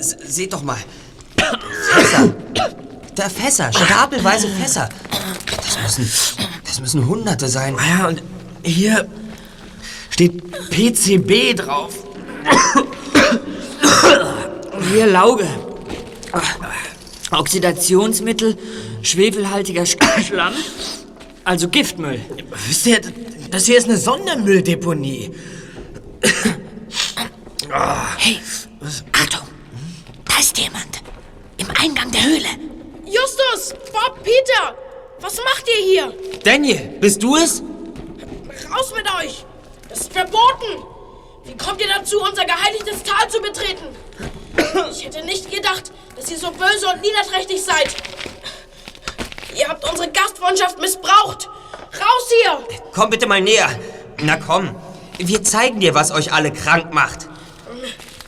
[0.00, 0.78] Seht doch mal.
[1.92, 2.34] Fässer.
[3.14, 4.88] Da Fässer, stapelweise Fässer.
[5.56, 6.10] Das müssen,
[6.64, 7.76] das müssen Hunderte sein.
[7.78, 8.22] Ah Ja, und
[8.64, 9.08] hier
[10.10, 12.03] steht PCB drauf.
[14.92, 15.46] Hier Lauge.
[17.30, 18.56] Oxidationsmittel,
[19.02, 20.54] schwefelhaltiger Sch- Schlamm,
[21.44, 22.20] also Giftmüll.
[22.68, 23.00] Wisst ihr,
[23.50, 25.30] das hier ist eine Sondermülldeponie.
[28.18, 28.38] Hey,
[29.12, 29.48] Achtung!
[30.26, 31.02] Da ist jemand.
[31.56, 32.48] Im Eingang der Höhle.
[33.04, 33.74] Justus!
[33.92, 34.76] Bob, Peter!
[35.20, 36.14] Was macht ihr hier?
[36.44, 37.62] Daniel, bist du es?
[38.70, 39.44] Raus mit euch!
[39.88, 40.84] Das ist verboten!
[41.44, 43.84] Wie kommt ihr dazu, unser geheiligtes Tal zu betreten?
[44.90, 47.94] Ich hätte nicht gedacht, dass ihr so böse und niederträchtig seid.
[49.56, 51.48] Ihr habt unsere Gastfreundschaft missbraucht.
[51.92, 52.58] Raus hier!
[52.92, 53.70] Komm bitte mal näher.
[54.18, 54.74] Na komm,
[55.18, 57.28] wir zeigen dir, was euch alle krank macht.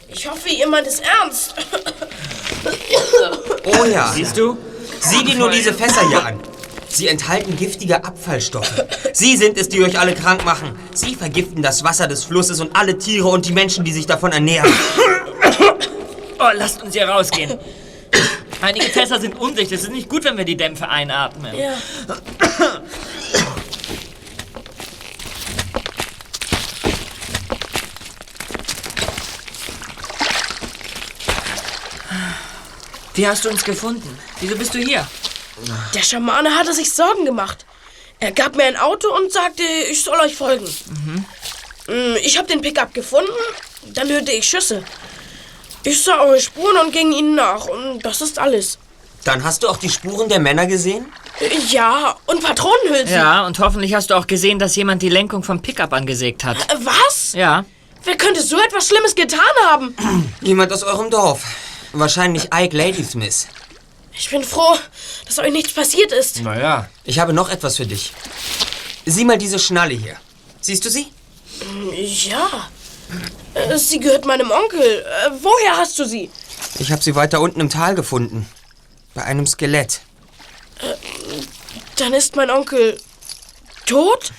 [0.08, 1.54] Ich hoffe, ihr meint es ernst.
[3.64, 4.12] Oh ja.
[4.12, 4.56] Siehst du?
[5.00, 6.40] Sieh dir nur diese Fässer hier an.
[6.96, 8.82] Sie enthalten giftige Abfallstoffe.
[9.12, 10.78] Sie sind es, die euch alle krank machen.
[10.94, 14.32] Sie vergiften das Wasser des Flusses und alle Tiere und die Menschen, die sich davon
[14.32, 14.72] ernähren.
[16.38, 17.58] Oh, lasst uns hier rausgehen.
[18.62, 19.72] Einige Fässer sind undicht.
[19.72, 21.54] Es ist nicht gut, wenn wir die Dämpfe einatmen.
[21.54, 21.74] Ja.
[33.12, 34.18] Wie hast du uns gefunden?
[34.40, 35.06] Wieso bist du hier?
[35.94, 37.64] Der Schamane hatte sich Sorgen gemacht.
[38.20, 40.64] Er gab mir ein Auto und sagte, ich soll euch folgen.
[41.86, 43.30] Mm, Ich habe den Pickup gefunden,
[43.92, 44.82] dann hörte ich Schüsse.
[45.84, 48.78] Ich sah eure Spuren und ging ihnen nach und das ist alles.
[49.24, 51.06] Dann hast du auch die Spuren der Männer gesehen?
[51.70, 53.14] Ja, und Patronenhülsen.
[53.14, 56.56] Ja, und hoffentlich hast du auch gesehen, dass jemand die Lenkung vom Pickup angesägt hat.
[56.72, 57.32] Äh, Was?
[57.34, 57.64] Ja.
[58.04, 59.94] Wer könnte so etwas Schlimmes getan haben?
[60.40, 61.42] Jemand aus eurem Dorf.
[61.92, 63.48] Wahrscheinlich Ike Ladysmith.
[64.18, 64.76] Ich bin froh,
[65.26, 66.40] dass euch nichts passiert ist.
[66.42, 66.88] Naja.
[67.04, 68.12] Ich habe noch etwas für dich.
[69.04, 70.16] Sieh mal diese Schnalle hier.
[70.60, 71.08] Siehst du sie?
[72.28, 72.68] Ja.
[73.54, 74.82] Äh, Sie gehört meinem Onkel.
[74.82, 76.30] Äh, Woher hast du sie?
[76.78, 78.48] Ich habe sie weiter unten im Tal gefunden.
[79.14, 80.00] Bei einem Skelett.
[81.96, 83.00] Dann ist mein Onkel
[83.86, 84.32] tot?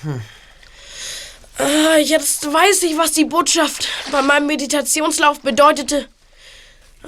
[1.58, 6.06] Äh, Jetzt weiß ich, was die Botschaft bei meinem Meditationslauf bedeutete.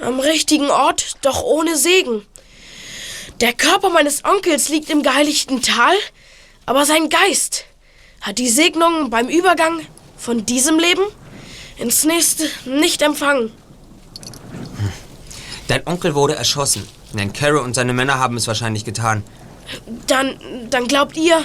[0.01, 2.25] Am richtigen Ort, doch ohne Segen.
[3.41, 5.95] Der Körper meines Onkels liegt im geheiligten Tal,
[6.67, 7.65] aber sein Geist
[8.21, 9.81] hat die Segnung beim Übergang
[10.15, 11.01] von diesem Leben
[11.77, 13.51] ins nächste nicht empfangen.
[15.67, 16.87] Dein Onkel wurde erschossen.
[17.13, 19.23] Nancaro und seine Männer haben es wahrscheinlich getan.
[20.05, 20.37] Dann,
[20.69, 21.43] dann glaubt ihr,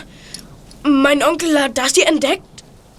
[0.82, 2.42] mein Onkel hat das hier entdeckt?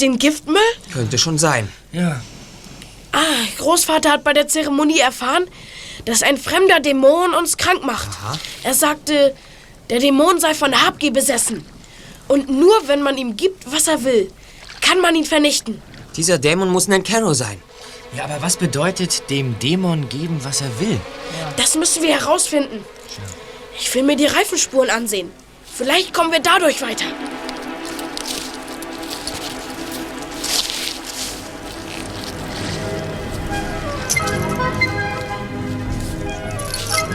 [0.02, 0.58] Den Giftmüll?
[0.92, 1.70] Könnte schon sein.
[1.92, 2.22] Ja.
[3.12, 5.46] Ah, Großvater hat bei der Zeremonie erfahren,
[6.08, 8.08] dass ein fremder Dämon uns krank macht.
[8.64, 9.36] Er sagte,
[9.90, 11.66] der Dämon sei von Habgier besessen.
[12.30, 14.32] Und nur wenn man ihm gibt, was er will,
[14.82, 15.82] kann man ihn vernichten.
[16.16, 17.62] Dieser Dämon muss Nancaro sein.
[18.16, 20.98] Ja, aber was bedeutet dem Dämon geben, was er will?
[21.58, 22.86] Das müssen wir herausfinden.
[23.78, 25.30] Ich will mir die Reifenspuren ansehen.
[25.76, 27.06] Vielleicht kommen wir dadurch weiter.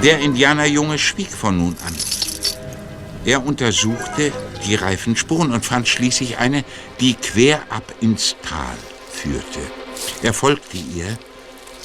[0.03, 1.97] Der Indianerjunge schwieg von nun an.
[3.25, 4.33] Er untersuchte
[4.67, 6.65] die Reifenspuren und fand schließlich eine,
[6.99, 8.77] die quer ab ins Tal
[9.13, 9.61] führte.
[10.23, 11.17] Er folgte ihr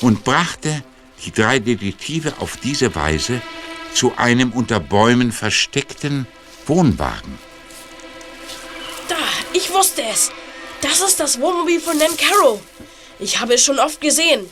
[0.02, 0.84] und brachte
[1.26, 3.40] die drei Detektive auf diese Weise
[3.94, 6.26] zu einem unter Bäumen versteckten
[6.66, 7.38] Wohnwagen.
[9.08, 9.16] Da,
[9.54, 10.32] ich wusste es.
[10.82, 12.60] Das ist das Wohnmobil von Dan Carroll.
[13.20, 14.48] Ich habe es schon oft gesehen.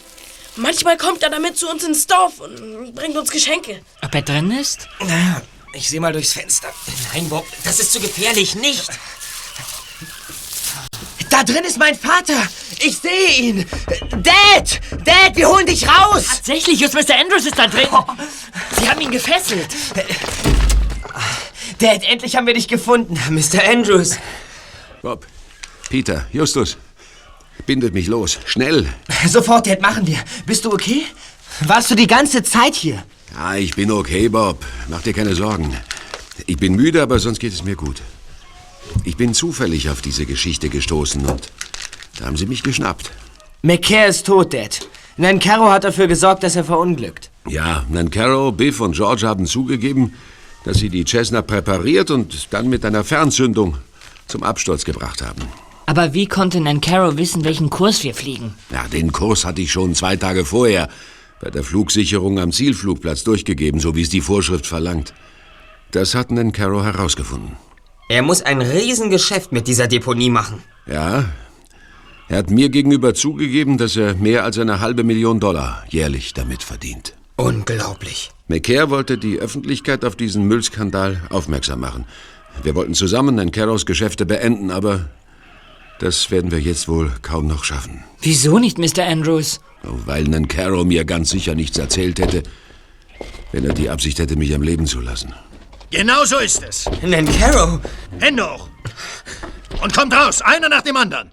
[0.57, 3.81] Manchmal kommt er damit zu uns ins Dorf und bringt uns Geschenke.
[4.01, 4.87] Ob er drin ist?
[4.99, 5.41] Na,
[5.73, 6.69] ich sehe mal durchs Fenster.
[7.13, 8.55] Nein, Bob, das ist zu gefährlich.
[8.55, 8.89] Nicht.
[11.29, 12.47] Da drin ist mein Vater.
[12.79, 13.65] Ich sehe ihn.
[14.11, 14.79] Dad!
[15.03, 16.25] Dad, wir holen dich raus!
[16.27, 17.19] Tatsächlich, just Mr.
[17.19, 17.87] Andrews ist da drin.
[18.79, 19.67] Sie haben ihn gefesselt.
[21.79, 23.19] Dad, endlich haben wir dich gefunden.
[23.29, 23.67] Mr.
[23.67, 24.17] Andrews.
[25.01, 25.27] Bob,
[25.89, 26.77] Peter, Justus,
[27.65, 28.39] bindet mich los.
[28.45, 28.87] Schnell.
[29.27, 30.17] Sofort, Dad, machen wir.
[30.45, 31.03] Bist du okay?
[31.61, 33.03] Warst du die ganze Zeit hier?
[33.33, 34.65] Ja, ich bin okay, Bob.
[34.89, 35.75] Mach dir keine Sorgen.
[36.45, 38.01] Ich bin müde, aber sonst geht es mir gut.
[39.03, 41.49] Ich bin zufällig auf diese Geschichte gestoßen und
[42.19, 43.11] da haben sie mich geschnappt.
[43.61, 44.87] McCare ist tot, Dad.
[45.17, 47.29] Nancaro hat dafür gesorgt, dass er verunglückt.
[47.47, 50.13] Ja, Nancaro, Biff und George haben zugegeben,
[50.65, 53.77] dass sie die Cessna präpariert und dann mit einer Fernzündung
[54.27, 55.41] zum Absturz gebracht haben.
[55.85, 58.53] Aber wie konnte Nancaro wissen, welchen Kurs wir fliegen?
[58.71, 60.89] Ja, den Kurs hatte ich schon zwei Tage vorher
[61.41, 65.13] bei der Flugsicherung am Zielflugplatz durchgegeben, so wie es die Vorschrift verlangt.
[65.91, 67.51] Das hat Nancaro herausgefunden.
[68.09, 70.63] Er muss ein Riesengeschäft mit dieser Deponie machen.
[70.87, 71.25] Ja,
[72.27, 76.63] er hat mir gegenüber zugegeben, dass er mehr als eine halbe Million Dollar jährlich damit
[76.63, 77.13] verdient.
[77.35, 78.31] Unglaublich.
[78.47, 82.05] McCare wollte die Öffentlichkeit auf diesen Müllskandal aufmerksam machen.
[82.63, 85.09] Wir wollten zusammen Nancaros Geschäfte beenden, aber
[85.99, 88.03] das werden wir jetzt wohl kaum noch schaffen.
[88.21, 89.05] Wieso nicht, Mr.
[89.05, 89.59] Andrews?
[89.83, 92.43] Weil Nancaro mir ganz sicher nichts erzählt hätte,
[93.51, 95.33] wenn er die Absicht hätte, mich am Leben zu lassen.
[95.91, 96.85] Genau so ist es.
[97.01, 97.79] Nancaro?
[98.19, 98.67] Hände hoch.
[99.81, 101.31] Und kommt raus, einer nach dem anderen.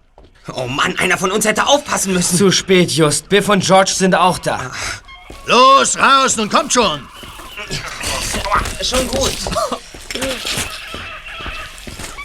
[0.54, 2.36] Oh Mann, einer von uns hätte aufpassen müssen.
[2.36, 3.28] Zu spät, Just.
[3.28, 4.70] Biff und George sind auch da.
[5.46, 7.00] Los, raus, nun kommt schon.
[8.82, 9.32] Schon gut.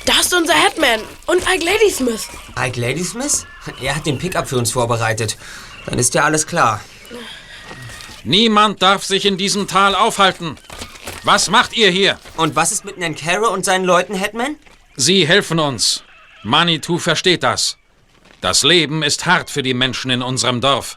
[0.08, 2.30] Da ist unser Headman und Ike Ladysmith.
[2.58, 3.46] Ike Ladysmith?
[3.82, 5.38] Er hat den Pickup für uns vorbereitet.
[5.86, 6.80] Dann ist ja alles klar.
[8.24, 10.58] Niemand darf sich in diesem Tal aufhalten.
[11.24, 12.18] Was macht ihr hier?
[12.38, 14.56] Und was ist mit Nancaro und seinen Leuten, Hetman?
[14.96, 16.06] Sie helfen uns.
[16.42, 17.78] Manitou versteht das.
[18.40, 20.96] Das Leben ist hart für die Menschen in unserem Dorf.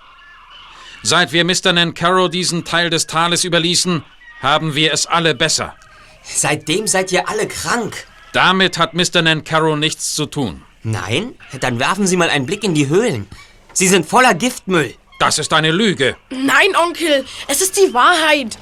[1.03, 1.73] Seit wir Mr.
[1.73, 4.05] Nancaro diesen Teil des Tales überließen,
[4.41, 5.75] haben wir es alle besser.
[6.23, 8.07] Seitdem seid ihr alle krank.
[8.33, 9.23] Damit hat Mr.
[9.23, 10.63] Nancaro nichts zu tun.
[10.83, 11.35] Nein?
[11.61, 13.29] Dann werfen Sie mal einen Blick in die Höhlen.
[13.73, 14.95] Sie sind voller Giftmüll.
[15.19, 16.17] Das ist eine Lüge.
[16.31, 18.57] Nein, Onkel, es ist die Wahrheit.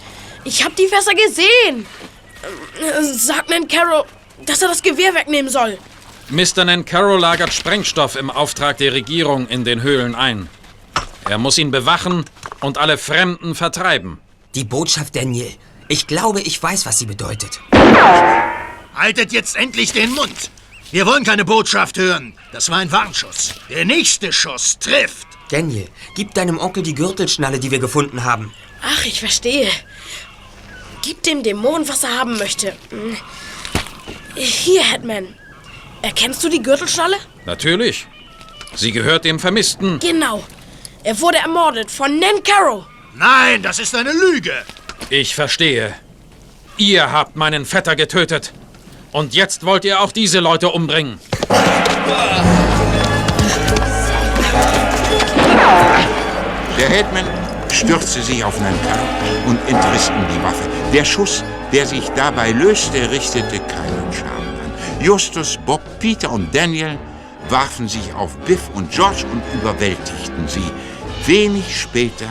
[0.45, 1.87] Ich habe die Fässer gesehen.
[2.81, 4.05] Äh, Sag Nancaro,
[4.45, 5.79] dass er das Gewehr wegnehmen soll.
[6.31, 6.64] Mr.
[6.64, 10.49] Nancaro lagert Sprengstoff im Auftrag der Regierung in den Höhlen ein.
[11.29, 12.25] Er muss ihn bewachen
[12.61, 14.19] und alle Fremden vertreiben.
[14.55, 15.53] Die Botschaft, Daniel.
[15.89, 17.61] Ich glaube, ich weiß, was sie bedeutet.
[18.99, 20.51] Haltet jetzt endlich den Mund.
[20.90, 22.34] Wir wollen keine Botschaft hören.
[22.53, 23.55] Das war ein Warnschuss.
[23.70, 25.28] Der nächste Schuss trifft.
[25.51, 28.53] Daniel, gib deinem Onkel die Gürtelschnalle, die wir gefunden haben.
[28.82, 29.70] Ach, ich verstehe.
[31.03, 32.72] Gib dem Dämon, was er haben möchte.
[32.90, 33.16] Hm.
[34.34, 35.34] Hier, Hetman.
[36.03, 37.16] Erkennst du die Gürtelschnalle?
[37.46, 38.07] Natürlich.
[38.74, 40.01] Sie gehört dem Vermissten.
[40.01, 40.44] Genau.
[41.05, 42.84] Er wurde ermordet von Nan Caro.
[43.14, 44.64] Nein, das ist eine Lüge.
[45.09, 45.94] Ich verstehe.
[46.76, 48.53] Ihr habt meinen Vetter getötet.
[49.13, 51.19] Und jetzt wollt ihr auch diese Leute umbringen.
[56.79, 57.25] Der Hetman
[57.73, 58.99] stürzte sich auf Nankar
[59.47, 60.69] und entriss ihm die Waffe.
[60.93, 61.43] Der Schuss,
[61.73, 65.05] der sich dabei löste, richtete keinen Schaden an.
[65.05, 66.99] Justus, Bob, Peter und Daniel
[67.49, 70.71] warfen sich auf Biff und George und überwältigten sie.
[71.27, 72.29] Wenig später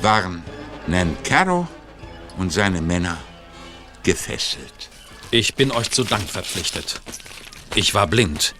[0.00, 0.42] waren
[0.86, 1.66] Nankaro
[2.38, 3.18] und seine Männer
[4.02, 4.91] gefesselt.
[5.32, 7.00] Ich bin euch zu Dank verpflichtet.
[7.74, 8.54] Ich war blind.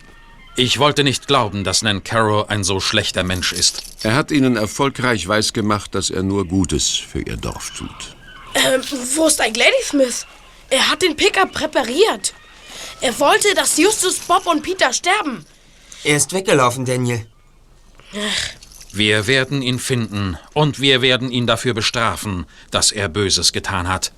[0.56, 3.82] Ich wollte nicht glauben, dass Nan Caro ein so schlechter Mensch ist.
[4.02, 8.16] Er hat ihnen erfolgreich weisgemacht, dass er nur Gutes für ihr Dorf tut.
[8.54, 8.80] Ähm,
[9.16, 10.26] wo ist Ike Ladysmith?
[10.70, 12.32] Er hat den Pickup präpariert.
[13.02, 15.44] Er wollte, dass Justus, Bob und Peter sterben.
[16.04, 17.26] Er ist weggelaufen, Daniel.
[18.92, 24.12] Wir werden ihn finden und wir werden ihn dafür bestrafen, dass er Böses getan hat.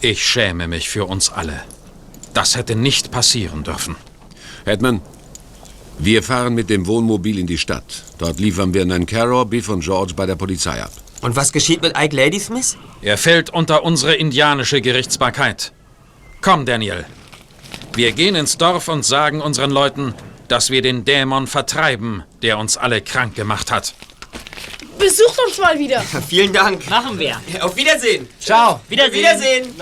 [0.00, 1.62] Ich schäme mich für uns alle.
[2.32, 3.96] Das hätte nicht passieren dürfen.
[4.64, 5.00] Hetman,
[5.98, 8.04] wir fahren mit dem Wohnmobil in die Stadt.
[8.18, 10.92] Dort liefern wir Nancaro, Biff und George bei der Polizei ab.
[11.20, 12.76] Und was geschieht mit Ike Ladysmith?
[13.02, 15.72] Er fällt unter unsere indianische Gerichtsbarkeit.
[16.40, 17.04] Komm, Daniel.
[17.94, 20.14] Wir gehen ins Dorf und sagen unseren Leuten,
[20.46, 23.94] dass wir den Dämon vertreiben, der uns alle krank gemacht hat.
[24.98, 26.00] Besucht uns mal wieder.
[26.28, 26.88] Vielen Dank.
[26.90, 27.40] Machen wir.
[27.60, 28.28] Auf Wiedersehen.
[28.40, 28.80] Ciao.
[28.88, 29.14] Wiedersehen.
[29.14, 29.74] Wiedersehen.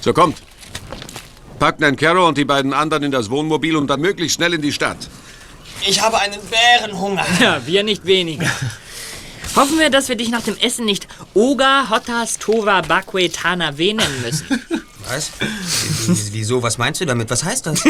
[0.00, 0.38] So kommt.
[1.58, 4.72] Packt Nancaro und die beiden anderen in das Wohnmobil und dann möglichst schnell in die
[4.72, 4.96] Stadt.
[5.86, 7.24] Ich habe einen Bärenhunger.
[7.40, 8.50] Ja, wir nicht weniger.
[9.56, 14.22] Hoffen wir, dass wir dich nach dem Essen nicht Oga Hottas Tova Bakwe Tana nennen
[14.22, 14.62] müssen.
[15.08, 15.30] Was?
[16.32, 16.62] Wieso?
[16.62, 17.30] Was meinst du damit?
[17.30, 17.82] Was heißt das?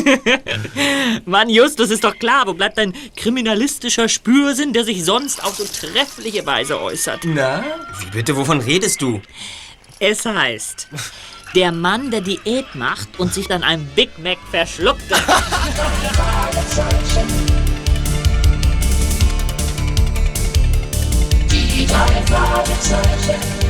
[1.24, 5.64] Mann, Justus, ist doch klar, wo bleibt dein kriminalistischer Spürsinn, der sich sonst auf so
[5.64, 7.20] treffliche Weise äußert?
[7.24, 7.64] Na?
[8.00, 8.36] Wie bitte?
[8.36, 9.20] Wovon redest du?
[9.98, 10.88] Es heißt,
[11.56, 15.16] der Mann, der Diät macht und sich dann ein Big Mac verschluckte.
[21.50, 23.67] Die drei Fragezeichen.